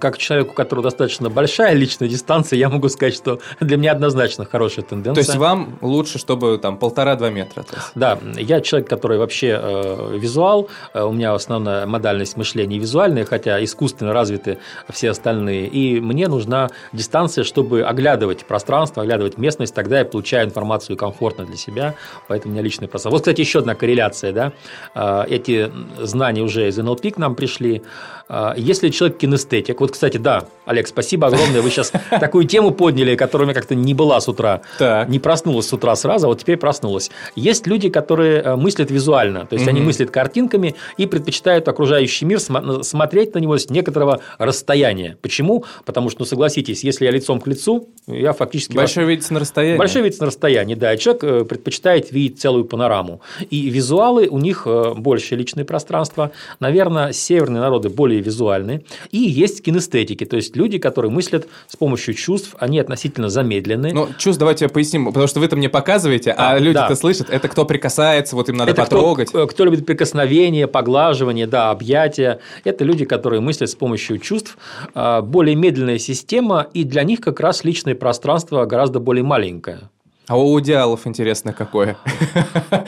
как 0.00 0.18
человеку, 0.18 0.50
у 0.50 0.54
которого 0.54 0.82
достаточно 0.82 1.30
большая 1.30 1.74
личная 1.74 2.08
дистанция, 2.08 2.58
я 2.58 2.68
могу 2.68 2.88
сказать, 2.88 3.14
что 3.14 3.40
для 3.60 3.76
меня 3.76 3.92
однозначно 3.92 4.44
хорошая 4.44 4.84
тенденция. 4.84 5.22
То 5.22 5.30
есть 5.30 5.38
вам 5.38 5.78
лучше, 5.80 6.18
чтобы 6.18 6.58
там 6.58 6.76
полтора-два 6.76 7.30
метра? 7.30 7.64
Да, 7.94 8.18
я 8.36 8.60
человек, 8.60 8.88
который 8.88 9.18
вообще 9.18 9.58
э, 9.60 10.16
визуал, 10.18 10.68
э, 10.92 11.02
у 11.02 11.12
меня 11.12 11.34
основная 11.34 11.86
модальность 11.86 12.36
мышления 12.36 12.78
визуальная, 12.78 13.24
хотя 13.24 13.62
искусственно 13.62 14.12
развиты 14.12 14.58
все 14.90 15.10
остальные, 15.10 15.68
и 15.68 16.00
мне 16.00 16.28
нужна 16.28 16.68
дистанция, 16.92 17.44
чтобы 17.44 17.82
оглядывать 17.82 18.44
пространство, 18.44 19.02
оглядывать 19.02 19.38
местность, 19.38 19.74
тогда 19.74 20.00
я 20.00 20.04
получаю 20.04 20.46
информацию 20.46 20.96
комфортно 20.96 21.44
для 21.44 21.56
себя, 21.56 21.94
поэтому 22.26 22.52
у 22.52 22.54
меня 22.54 22.62
личный 22.62 22.88
пространство. 22.88 23.16
Вот, 23.16 23.22
кстати, 23.22 23.40
еще 23.40 23.60
одна 23.60 23.74
корреляция, 23.74 24.32
да, 24.32 24.52
э, 24.94 25.24
эти 25.28 25.70
знания 26.00 26.42
уже 26.42 26.68
из 26.68 26.76
НЛП 26.76 27.12
к 27.12 27.18
нам 27.18 27.34
пришли, 27.34 27.82
э, 28.28 28.52
если 28.56 28.88
человек 28.90 29.18
кинестетик, 29.18 29.77
вот, 29.80 29.92
кстати, 29.92 30.16
да, 30.16 30.46
Олег, 30.66 30.86
спасибо 30.86 31.28
огромное. 31.28 31.62
Вы 31.62 31.70
сейчас 31.70 31.92
такую 32.10 32.44
тему 32.44 32.72
подняли, 32.72 33.16
которая 33.16 33.46
у 33.46 33.48
меня 33.48 33.54
как-то 33.58 33.74
не 33.74 33.94
была 33.94 34.20
с 34.20 34.28
утра. 34.28 34.62
Так. 34.78 35.08
Не 35.08 35.18
проснулась 35.18 35.68
с 35.68 35.72
утра 35.72 35.94
сразу, 35.96 36.26
а 36.26 36.28
вот 36.28 36.40
теперь 36.40 36.56
проснулась. 36.56 37.10
Есть 37.36 37.66
люди, 37.66 37.88
которые 37.88 38.42
э, 38.42 38.56
мыслят 38.56 38.90
визуально. 38.90 39.46
То 39.46 39.54
есть, 39.54 39.66
угу. 39.66 39.70
они 39.70 39.80
мыслят 39.80 40.10
картинками 40.10 40.74
и 40.96 41.06
предпочитают 41.06 41.68
окружающий 41.68 42.24
мир 42.24 42.40
смотреть 42.40 43.34
на 43.34 43.38
него 43.38 43.56
с 43.56 43.70
некоторого 43.70 44.20
расстояния. 44.38 45.16
Почему? 45.22 45.64
Потому 45.84 46.10
что, 46.10 46.20
ну, 46.20 46.26
согласитесь, 46.26 46.84
если 46.84 47.04
я 47.04 47.10
лицом 47.10 47.40
к 47.40 47.46
лицу, 47.46 47.88
я 48.06 48.32
фактически... 48.32 48.74
Большой 48.74 49.04
видится 49.04 49.32
на 49.34 49.40
расстоянии. 49.40 49.78
Большой 49.78 50.02
видится 50.02 50.22
на 50.22 50.26
расстоянии, 50.26 50.74
да. 50.74 50.96
человек 50.96 51.24
э, 51.24 51.44
предпочитает 51.44 52.12
видеть 52.12 52.40
целую 52.40 52.64
панораму. 52.64 53.20
И 53.50 53.70
визуалы, 53.70 54.28
у 54.28 54.38
них 54.38 54.62
э, 54.66 54.94
больше 54.96 55.36
личное 55.36 55.64
пространство. 55.64 56.32
Наверное, 56.60 57.12
северные 57.12 57.60
народы 57.60 57.88
более 57.88 58.20
визуальны. 58.20 58.84
И 59.12 59.18
есть 59.18 59.62
кинестетики, 59.68 60.24
то 60.24 60.36
есть 60.36 60.56
люди, 60.56 60.78
которые 60.78 61.10
мыслят 61.10 61.46
с 61.66 61.76
помощью 61.76 62.14
чувств, 62.14 62.56
они 62.58 62.78
относительно 62.78 63.28
замедлены. 63.28 63.92
Ну, 63.92 64.08
чувств 64.16 64.38
давайте 64.38 64.66
поясним, 64.70 65.04
потому 65.08 65.26
что 65.26 65.40
вы 65.40 65.46
это 65.46 65.56
мне 65.56 65.68
показываете, 65.68 66.30
а, 66.30 66.52
а 66.52 66.58
люди-то 66.58 66.88
да. 66.88 66.96
слышат, 66.96 67.28
это 67.28 67.48
кто 67.48 67.66
прикасается, 67.66 68.34
вот 68.34 68.48
им 68.48 68.56
надо 68.56 68.70
это 68.70 68.84
потрогать. 68.84 69.28
Кто, 69.28 69.46
кто 69.46 69.66
любит 69.66 69.84
прикосновение, 69.84 70.66
поглаживание, 70.66 71.46
да, 71.46 71.70
объятия. 71.70 72.40
Это 72.64 72.82
люди, 72.82 73.04
которые 73.04 73.42
мыслят 73.42 73.68
с 73.68 73.74
помощью 73.74 74.16
чувств. 74.16 74.56
А, 74.94 75.20
более 75.20 75.54
медленная 75.54 75.98
система, 75.98 76.66
и 76.72 76.84
для 76.84 77.02
них 77.02 77.20
как 77.20 77.38
раз 77.40 77.62
личное 77.62 77.94
пространство 77.94 78.64
гораздо 78.64 79.00
более 79.00 79.22
маленькое. 79.22 79.90
А 80.28 80.38
у 80.38 80.40
аудиалов 80.40 81.06
интересно 81.06 81.52
какое? 81.52 81.98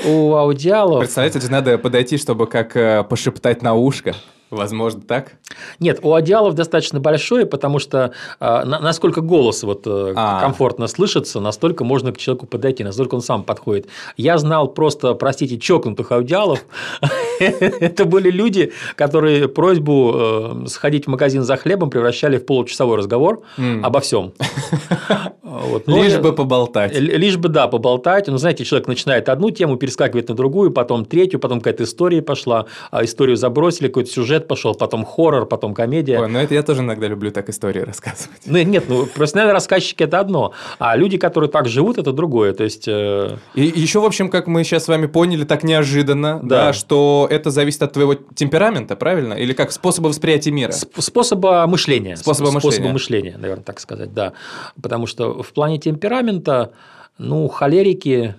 У 0.06 0.34
аудиалов... 0.34 1.00
Представляете, 1.00 1.40
надо 1.50 1.76
подойти, 1.76 2.16
чтобы 2.16 2.46
как 2.46 2.74
э, 2.74 3.04
пошептать 3.04 3.60
на 3.60 3.74
ушко. 3.74 4.14
Возможно, 4.50 5.00
так? 5.00 5.34
Нет, 5.78 6.00
у 6.02 6.12
одеялов 6.12 6.54
достаточно 6.54 6.98
большое, 6.98 7.46
потому 7.46 7.78
что 7.78 8.12
э, 8.40 8.64
на, 8.64 8.80
насколько 8.80 9.20
голос 9.20 9.62
вот, 9.62 9.82
э, 9.86 10.12
а. 10.16 10.40
комфортно 10.40 10.88
слышится, 10.88 11.38
настолько 11.38 11.84
можно 11.84 12.12
к 12.12 12.18
человеку 12.18 12.46
подойти, 12.46 12.82
настолько 12.82 13.14
он 13.14 13.22
сам 13.22 13.44
подходит. 13.44 13.86
Я 14.16 14.38
знал 14.38 14.66
просто, 14.68 15.14
простите, 15.14 15.58
чокнутых 15.58 16.10
одеялов. 16.10 16.64
Это 17.38 18.04
были 18.04 18.30
люди, 18.30 18.72
которые 18.96 19.48
просьбу 19.48 20.12
э, 20.14 20.66
сходить 20.66 21.06
в 21.06 21.08
магазин 21.08 21.42
за 21.42 21.56
хлебом 21.56 21.88
превращали 21.90 22.36
в 22.38 22.44
получасовой 22.44 22.96
разговор 22.96 23.42
обо 23.82 24.00
всем. 24.00 24.32
Вот. 25.50 25.88
Лишь 25.88 26.16
бы 26.18 26.32
поболтать. 26.32 26.96
Лишь 26.96 27.36
бы, 27.36 27.48
да, 27.48 27.66
поболтать. 27.66 28.28
Ну, 28.28 28.38
знаете, 28.38 28.64
человек 28.64 28.86
начинает 28.86 29.28
одну 29.28 29.50
тему, 29.50 29.76
перескакивает 29.76 30.28
на 30.28 30.36
другую, 30.36 30.70
потом 30.70 31.04
третью, 31.04 31.40
потом 31.40 31.58
какая-то 31.58 31.82
история 31.82 32.22
пошла, 32.22 32.66
а 32.92 33.04
историю 33.04 33.36
забросили, 33.36 33.88
какой-то 33.88 34.10
сюжет 34.10 34.39
пошел, 34.48 34.74
потом 34.74 35.04
хоррор, 35.04 35.46
потом 35.46 35.74
комедия. 35.74 36.18
Ой, 36.20 36.28
ну 36.28 36.38
это 36.38 36.54
я 36.54 36.62
тоже 36.62 36.82
иногда 36.82 37.06
люблю 37.08 37.30
так 37.30 37.48
истории 37.48 37.80
рассказывать. 37.90 38.40
Ну, 38.46 38.62
нет, 38.62 38.84
ну, 38.88 39.06
профессиональные 39.06 39.54
рассказчики– 39.54 40.02
это 40.04 40.20
одно, 40.20 40.52
а 40.78 40.96
люди, 40.96 41.18
которые 41.18 41.50
так 41.50 41.68
живут, 41.68 41.98
это 41.98 42.12
другое. 42.12 42.52
То 42.52 42.64
есть… 42.64 42.88
Э... 42.88 43.36
И 43.54 43.62
еще, 43.62 44.00
в 44.00 44.04
общем, 44.04 44.28
как 44.28 44.46
мы 44.46 44.64
сейчас 44.64 44.84
с 44.84 44.88
вами 44.88 45.06
поняли, 45.06 45.44
так 45.44 45.62
неожиданно, 45.62 46.40
да. 46.42 46.66
да, 46.66 46.72
что 46.72 47.26
это 47.30 47.50
зависит 47.50 47.82
от 47.82 47.92
твоего 47.92 48.14
темперамента, 48.14 48.96
правильно? 48.96 49.34
Или 49.34 49.52
как 49.52 49.72
способа 49.72 50.08
восприятия 50.08 50.50
мира? 50.50 50.72
Способа 50.72 51.66
мышления. 51.66 52.16
Способа 52.16 52.50
мышления. 52.50 52.72
Способа 52.72 52.92
мышления, 52.92 53.36
наверное, 53.38 53.64
так 53.64 53.80
сказать, 53.80 54.12
да. 54.12 54.32
Потому 54.80 55.06
что 55.06 55.42
в 55.42 55.52
плане 55.52 55.78
темперамента, 55.78 56.72
ну, 57.18 57.48
холерики, 57.48 58.34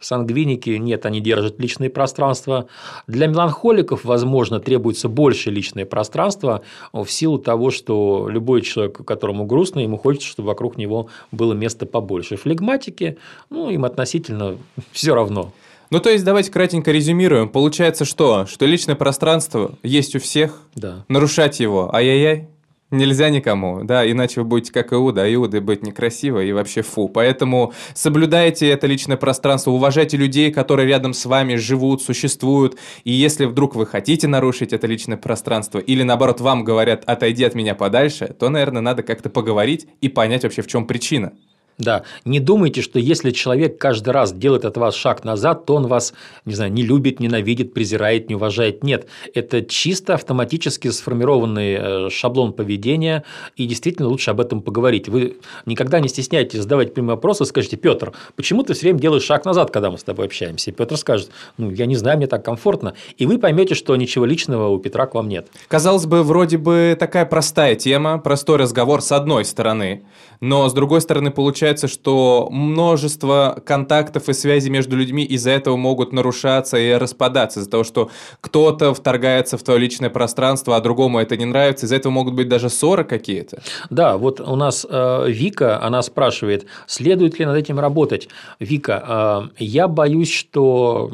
сангвиники, 0.00 0.70
нет, 0.70 1.06
они 1.06 1.20
держат 1.20 1.58
личное 1.58 1.90
пространство. 1.90 2.66
Для 3.06 3.26
меланхоликов, 3.26 4.04
возможно, 4.04 4.60
требуется 4.60 5.08
больше 5.08 5.50
личное 5.50 5.84
пространство 5.84 6.62
в 6.92 7.06
силу 7.06 7.38
того, 7.38 7.70
что 7.70 8.28
любой 8.28 8.62
человек, 8.62 9.04
которому 9.04 9.46
грустно, 9.46 9.80
ему 9.80 9.96
хочется, 9.96 10.28
чтобы 10.28 10.48
вокруг 10.48 10.76
него 10.76 11.08
было 11.32 11.52
место 11.52 11.86
побольше. 11.86 12.36
Флегматики, 12.36 13.18
ну, 13.50 13.70
им 13.70 13.84
относительно 13.84 14.58
все 14.92 15.14
равно. 15.14 15.52
Ну, 15.90 16.00
то 16.00 16.10
есть, 16.10 16.24
давайте 16.24 16.50
кратенько 16.50 16.90
резюмируем. 16.90 17.48
Получается 17.48 18.04
что? 18.04 18.46
Что 18.46 18.66
личное 18.66 18.96
пространство 18.96 19.72
есть 19.82 20.16
у 20.16 20.18
всех, 20.18 20.60
да. 20.74 21.04
нарушать 21.08 21.60
его, 21.60 21.94
ай-яй-яй, 21.94 22.48
Нельзя 22.94 23.28
никому, 23.28 23.82
да, 23.82 24.08
иначе 24.08 24.40
вы 24.40 24.46
будете 24.46 24.72
как 24.72 24.92
Иуда, 24.92 25.24
а 25.24 25.34
Иуды 25.34 25.60
быть 25.60 25.82
некрасиво 25.82 26.38
и 26.38 26.52
вообще 26.52 26.82
фу. 26.82 27.08
Поэтому 27.08 27.72
соблюдайте 27.92 28.68
это 28.68 28.86
личное 28.86 29.16
пространство, 29.16 29.72
уважайте 29.72 30.16
людей, 30.16 30.52
которые 30.52 30.86
рядом 30.86 31.12
с 31.12 31.24
вами 31.24 31.56
живут, 31.56 32.02
существуют. 32.02 32.78
И 33.02 33.10
если 33.10 33.46
вдруг 33.46 33.74
вы 33.74 33.86
хотите 33.86 34.28
нарушить 34.28 34.72
это 34.72 34.86
личное 34.86 35.16
пространство, 35.16 35.80
или 35.80 36.04
наоборот 36.04 36.40
вам 36.40 36.62
говорят 36.62 37.02
«отойди 37.04 37.42
от 37.42 37.56
меня 37.56 37.74
подальше», 37.74 38.28
то, 38.38 38.48
наверное, 38.48 38.80
надо 38.80 39.02
как-то 39.02 39.28
поговорить 39.28 39.88
и 40.00 40.08
понять 40.08 40.44
вообще, 40.44 40.62
в 40.62 40.68
чем 40.68 40.86
причина. 40.86 41.32
Да, 41.76 42.04
не 42.24 42.38
думайте, 42.38 42.82
что 42.82 43.00
если 43.00 43.32
человек 43.32 43.78
каждый 43.78 44.10
раз 44.10 44.32
делает 44.32 44.64
от 44.64 44.76
вас 44.76 44.94
шаг 44.94 45.24
назад, 45.24 45.66
то 45.66 45.74
он 45.74 45.88
вас, 45.88 46.14
не 46.44 46.54
знаю, 46.54 46.72
не 46.72 46.82
любит, 46.82 47.18
ненавидит, 47.18 47.74
презирает, 47.74 48.28
не 48.28 48.36
уважает. 48.36 48.84
Нет, 48.84 49.08
это 49.34 49.60
чисто 49.62 50.14
автоматически 50.14 50.88
сформированный 50.88 51.74
э, 51.74 52.10
шаблон 52.10 52.52
поведения, 52.52 53.24
и 53.56 53.66
действительно 53.66 54.08
лучше 54.08 54.30
об 54.30 54.40
этом 54.40 54.62
поговорить. 54.62 55.08
Вы 55.08 55.38
никогда 55.66 55.98
не 55.98 56.08
стесняйтесь 56.08 56.60
задавать 56.60 56.94
прямые 56.94 57.16
вопросы, 57.16 57.44
скажите, 57.44 57.76
Петр, 57.76 58.12
почему 58.36 58.62
ты 58.62 58.74
все 58.74 58.82
время 58.82 59.00
делаешь 59.00 59.24
шаг 59.24 59.44
назад, 59.44 59.72
когда 59.72 59.90
мы 59.90 59.98
с 59.98 60.04
тобой 60.04 60.26
общаемся? 60.26 60.70
И 60.70 60.74
Петр 60.74 60.96
скажет, 60.96 61.30
ну, 61.58 61.72
я 61.72 61.86
не 61.86 61.96
знаю, 61.96 62.18
мне 62.18 62.28
так 62.28 62.44
комфортно. 62.44 62.94
И 63.18 63.26
вы 63.26 63.38
поймете, 63.38 63.74
что 63.74 63.96
ничего 63.96 64.26
личного 64.26 64.68
у 64.68 64.78
Петра 64.78 65.06
к 65.06 65.14
вам 65.14 65.28
нет. 65.28 65.48
Казалось 65.66 66.06
бы, 66.06 66.22
вроде 66.22 66.56
бы 66.56 66.96
такая 66.96 67.26
простая 67.26 67.74
тема, 67.74 68.18
простой 68.18 68.58
разговор 68.58 69.02
с 69.02 69.10
одной 69.10 69.44
стороны, 69.44 70.04
но 70.40 70.68
с 70.68 70.72
другой 70.72 71.00
стороны 71.00 71.32
получается, 71.32 71.63
что 71.88 72.48
множество 72.50 73.62
контактов 73.64 74.28
и 74.28 74.32
связей 74.32 74.70
между 74.70 74.96
людьми 74.96 75.24
из-за 75.24 75.50
этого 75.50 75.76
могут 75.76 76.12
нарушаться 76.12 76.76
и 76.76 76.92
распадаться, 76.92 77.60
из-за 77.60 77.70
того, 77.70 77.84
что 77.84 78.10
кто-то 78.40 78.94
вторгается 78.94 79.56
в 79.56 79.62
твое 79.62 79.80
личное 79.80 80.10
пространство, 80.10 80.76
а 80.76 80.80
другому 80.80 81.18
это 81.18 81.36
не 81.36 81.44
нравится, 81.44 81.86
из-за 81.86 81.96
этого 81.96 82.12
могут 82.12 82.34
быть 82.34 82.48
даже 82.48 82.68
ссоры 82.68 83.04
какие-то. 83.04 83.62
Да, 83.90 84.16
вот 84.16 84.40
у 84.40 84.56
нас 84.56 84.86
э, 84.88 85.24
Вика, 85.28 85.82
она 85.82 86.02
спрашивает, 86.02 86.66
следует 86.86 87.38
ли 87.38 87.46
над 87.46 87.56
этим 87.56 87.78
работать. 87.78 88.28
Вика, 88.60 89.50
э, 89.58 89.64
я 89.64 89.88
боюсь, 89.88 90.30
что 90.30 91.10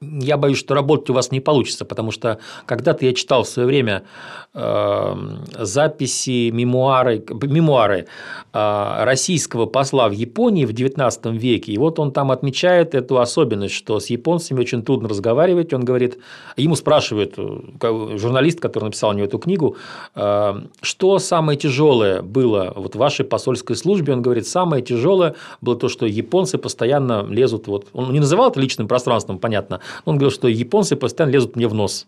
я 0.00 0.36
боюсь, 0.36 0.58
что 0.58 0.74
работать 0.74 1.10
у 1.10 1.12
вас 1.14 1.30
не 1.30 1.40
получится, 1.40 1.84
потому 1.84 2.10
что 2.10 2.38
когда-то 2.66 3.04
я 3.04 3.14
читал 3.14 3.44
в 3.44 3.48
свое 3.48 3.66
время 3.66 4.04
э, 4.52 5.14
записи, 5.58 6.50
мемуары, 6.50 7.24
мемуары 7.42 8.06
э, 8.52 9.04
российского 9.04 9.66
посла 9.66 10.08
в 10.08 10.12
Японии 10.12 10.64
в 10.64 10.70
XIX 10.70 11.36
веке, 11.36 11.72
и 11.72 11.78
вот 11.78 11.98
он 11.98 12.12
там 12.12 12.30
отмечает 12.30 12.94
эту 12.94 13.18
особенность, 13.18 13.74
что 13.74 14.00
с 14.00 14.06
японцами 14.06 14.60
очень 14.60 14.82
трудно 14.82 15.08
разговаривать. 15.08 15.72
Он 15.72 15.84
говорит, 15.84 16.18
ему 16.56 16.76
спрашивают 16.76 17.34
э, 17.36 18.18
журналист, 18.18 18.60
который 18.60 18.84
написал 18.84 19.10
у 19.10 19.12
него 19.14 19.26
эту 19.26 19.38
книгу, 19.38 19.76
э, 20.14 20.60
что 20.82 21.18
самое 21.18 21.58
тяжелое 21.58 22.22
было 22.22 22.72
вот 22.76 22.94
в 22.94 22.98
вашей 22.98 23.24
посольской 23.24 23.76
службе. 23.76 24.12
Он 24.12 24.22
говорит, 24.22 24.46
самое 24.46 24.82
тяжелое 24.82 25.34
было 25.60 25.76
то, 25.76 25.88
что 25.88 26.06
японцы 26.06 26.58
постоянно 26.58 27.24
лезут, 27.28 27.66
вот, 27.66 27.86
он 27.92 28.12
не 28.12 28.20
называл 28.20 28.50
это 28.50 28.60
личным 28.60 28.88
пространством, 28.88 29.38
понятно, 29.38 29.80
он 30.04 30.16
говорил, 30.16 30.30
что 30.34 30.48
японцы 30.48 30.96
постоянно 30.96 31.32
лезут 31.32 31.56
мне 31.56 31.68
в 31.68 31.74
нос. 31.74 32.06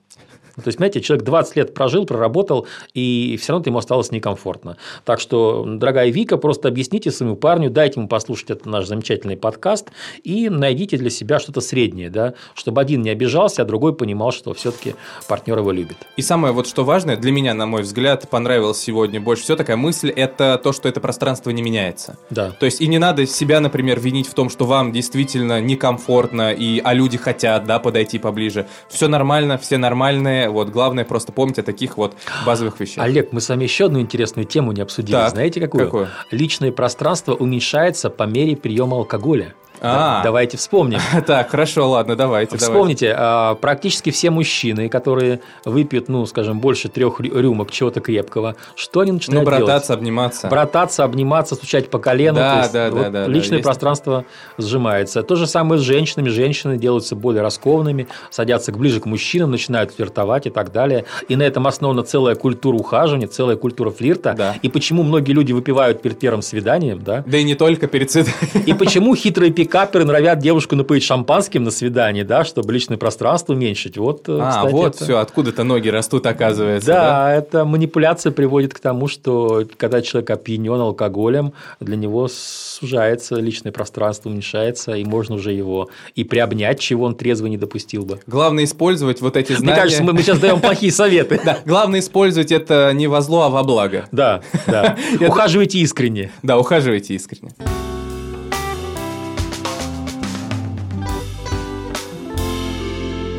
Ну, 0.57 0.63
то 0.63 0.69
есть, 0.69 0.79
знаете, 0.79 1.01
человек 1.01 1.25
20 1.25 1.57
лет 1.57 1.75
прожил, 1.75 2.07
проработал, 2.07 2.67
и 2.95 3.39
все 3.41 3.53
равно 3.53 3.65
ему 3.67 3.79
осталось 3.79 4.11
некомфортно. 4.11 4.77
Так 5.05 5.21
что, 5.21 5.65
дорогая 5.67 6.11
Вика, 6.11 6.39
просто 6.39 6.69
объясните 6.69 7.11
своему 7.11 7.37
парню, 7.37 7.71
дайте 7.71 8.01
ему 8.01 8.09
послушать 8.09 8.51
этот 8.51 8.67
наш 8.67 8.87
замечательный 8.87 9.37
подкаст 9.37 9.91
и 10.25 10.49
найдите 10.49 10.97
для 10.97 11.11
себя 11.11 11.39
что-то 11.39 11.61
среднее, 11.61 12.11
да, 12.11 12.35
чтобы 12.55 12.81
один 12.81 13.03
не 13.03 13.11
обижался, 13.11 13.63
а 13.63 13.65
другой 13.65 13.95
понимал, 13.95 14.33
что 14.33 14.55
все-таки 14.55 14.95
партнер 15.29 15.59
его 15.59 15.73
любит. 15.73 15.97
И 16.17 16.23
самое 16.23 16.53
вот 16.55 16.67
что 16.67 16.85
важное, 16.85 17.17
для 17.17 17.33
меня, 17.33 17.55
на 17.55 17.67
мой 17.67 17.83
взгляд, 17.83 18.29
понравилось 18.31 18.79
сегодня 18.79 19.21
больше 19.21 19.43
всего 19.43 19.57
такая 19.57 19.77
мысль, 19.77 20.11
это 20.11 20.59
то, 20.63 20.73
что 20.73 20.89
это 20.89 21.01
пространство 21.01 21.51
не 21.51 21.63
меняется. 21.63 22.17
Да. 22.31 22.51
То 22.51 22.67
есть, 22.67 22.81
и 22.81 22.87
не 22.87 22.99
надо 22.99 23.27
себя, 23.27 23.61
например, 23.61 24.01
винить 24.01 24.27
в 24.27 24.35
том, 24.35 24.49
что 24.49 24.65
вам 24.65 24.93
действительно 24.93 25.61
некомфортно, 25.61 26.53
и, 26.53 26.81
а 26.83 26.95
люди 26.95 27.19
хотят, 27.19 27.65
да, 27.67 27.79
подойти 27.79 28.19
поближе. 28.19 28.67
Все 28.89 29.09
нормально, 29.09 29.59
все 29.59 29.77
нормальные, 29.77 30.46
вот 30.51 30.69
главное 30.71 31.05
просто 31.05 31.33
помнить 31.33 31.59
о 31.59 31.63
таких 31.63 31.97
вот 31.97 32.15
базовых 32.45 32.79
вещах. 32.81 33.05
Олег, 33.05 33.33
мы 33.33 33.41
с 33.41 33.49
вами 33.49 33.65
еще 33.65 33.87
одну 33.87 34.01
интересную 34.01 34.45
тему 34.45 34.73
не 34.73 34.81
обсудили. 34.81 35.13
Так, 35.17 35.31
Знаете 35.31 35.61
какую? 35.61 35.85
какую? 35.85 36.09
Личное 36.31 36.73
пространство 36.73 37.35
уменьшается 37.35 38.11
по 38.11 38.25
мере 38.25 38.57
приема 38.57 38.97
алкоголя. 38.97 39.55
А, 39.81 40.23
давайте 40.23 40.57
вспомним. 40.57 41.01
Так, 41.27 41.51
хорошо, 41.51 41.91
ладно, 41.91 42.15
давайте. 42.15 42.57
Вспомните, 42.57 43.15
давайте. 43.15 43.61
практически 43.61 44.11
все 44.11 44.31
мужчины, 44.31 44.89
которые 44.89 45.41
выпьют, 45.65 46.09
ну, 46.09 46.25
скажем, 46.27 46.61
больше 46.61 46.89
трех 46.89 47.21
рюмок 47.21 47.71
чего-то 47.71 48.01
крепкого, 48.01 48.55
что 48.75 49.01
они 49.01 49.13
начинают 49.13 49.45
ну, 49.45 49.51
брататься, 49.51 49.89
делать? 49.89 50.01
обниматься. 50.01 50.49
Брататься, 50.49 51.05
обниматься, 51.05 51.55
стучать 51.55 51.91
по 51.91 51.99
колену. 51.99 52.37
Да, 52.37 52.69
да, 52.73 52.91
вот 52.91 53.03
да, 53.03 53.11
да. 53.11 53.27
Личное 53.27 53.59
да, 53.59 53.65
пространство 53.65 54.25
есть. 54.57 54.69
сжимается. 54.69 55.23
То 55.23 55.37
же 55.37 55.47
самое 55.47 55.81
с 55.81 55.85
женщинами. 55.85 56.29
Женщины 56.29 56.79
делаются 56.79 57.17
более 57.17 57.43
раскованными, 57.43 58.09
садятся 58.31 58.73
ближе 58.73 59.01
к 59.01 59.07
мужчинам, 59.07 59.51
начинают 59.51 59.93
флиртовать 59.93 60.47
и 60.47 60.51
так 60.51 60.73
далее. 60.73 61.05
И 61.29 61.37
на 61.37 61.43
этом 61.43 61.67
основана 61.67 62.03
целая 62.03 62.35
культура 62.35 62.77
ухаживания, 62.77 63.27
целая 63.27 63.57
культура 63.57 63.91
флирта. 63.91 64.35
Да. 64.37 64.55
И 64.63 64.69
почему 64.69 65.03
многие 65.03 65.33
люди 65.33 65.53
выпивают 65.53 66.03
перед 66.03 66.19
первым 66.19 66.43
свиданием, 66.43 67.03
да? 67.03 67.25
Да 67.27 67.39
и 67.39 67.45
не 67.45 67.55
только 67.55 67.87
перед 67.87 68.11
свиданием. 68.11 68.65
И 68.67 68.73
почему 68.73 69.15
хитрые 69.17 69.53
пикаперы 69.77 70.07
норовят 70.07 70.39
девушку 70.39 70.75
напоить 70.75 71.03
шампанским 71.03 71.63
на 71.63 71.71
свидании, 71.71 72.23
да, 72.23 72.45
чтобы 72.45 72.73
личное 72.73 72.97
пространство 72.97 73.53
уменьшить. 73.53 73.99
Вот, 73.99 74.27
э, 74.27 74.39
а, 74.41 74.51
кстати, 74.51 74.73
вот 74.73 74.95
это... 74.95 75.05
все, 75.05 75.19
откуда-то 75.19 75.65
ноги 75.65 75.91
растут, 75.91 76.27
оказывается. 76.27 76.87
Да, 76.87 77.03
да, 77.03 77.35
эта 77.35 77.65
манипуляция 77.67 78.33
приводит 78.33 78.73
к 78.73 78.79
тому, 78.79 79.07
что 79.07 79.67
когда 79.77 80.01
человек 80.01 80.31
опьянен 80.31 80.81
алкоголем, 80.81 81.53
для 81.81 81.97
него 81.97 82.27
сужается 82.31 83.37
личное 83.37 83.71
пространство, 83.71 84.31
уменьшается, 84.31 84.93
и 84.93 85.05
можно 85.05 85.35
уже 85.35 85.53
его 85.53 85.91
и 86.15 86.25
приобнять, 86.25 86.81
чего 86.81 87.05
он 87.05 87.15
трезво 87.15 87.47
не 87.47 87.59
допустил 87.59 88.07
бы. 88.07 88.21
Главное 88.27 88.65
использовать 88.65 89.21
вот 89.21 89.37
эти 89.37 89.53
знания. 89.53 89.73
Мне 89.73 89.75
кажется, 89.75 90.03
мы, 90.03 90.15
мы 90.15 90.23
сейчас 90.23 90.39
даем 90.39 90.61
плохие 90.63 90.91
советы. 90.93 91.39
Да, 91.45 91.59
главное 91.67 92.01
использовать 92.01 92.51
это 92.51 92.93
не 92.95 93.09
во 93.09 93.21
зло, 93.21 93.43
а 93.43 93.49
во 93.51 93.63
благо. 93.63 94.07
Да, 94.11 94.41
да. 94.67 94.97
Ухаживайте 95.21 95.79
искренне. 95.81 96.31
Да, 96.43 96.59
ухаживайте 96.59 97.15
искренне. 97.15 97.53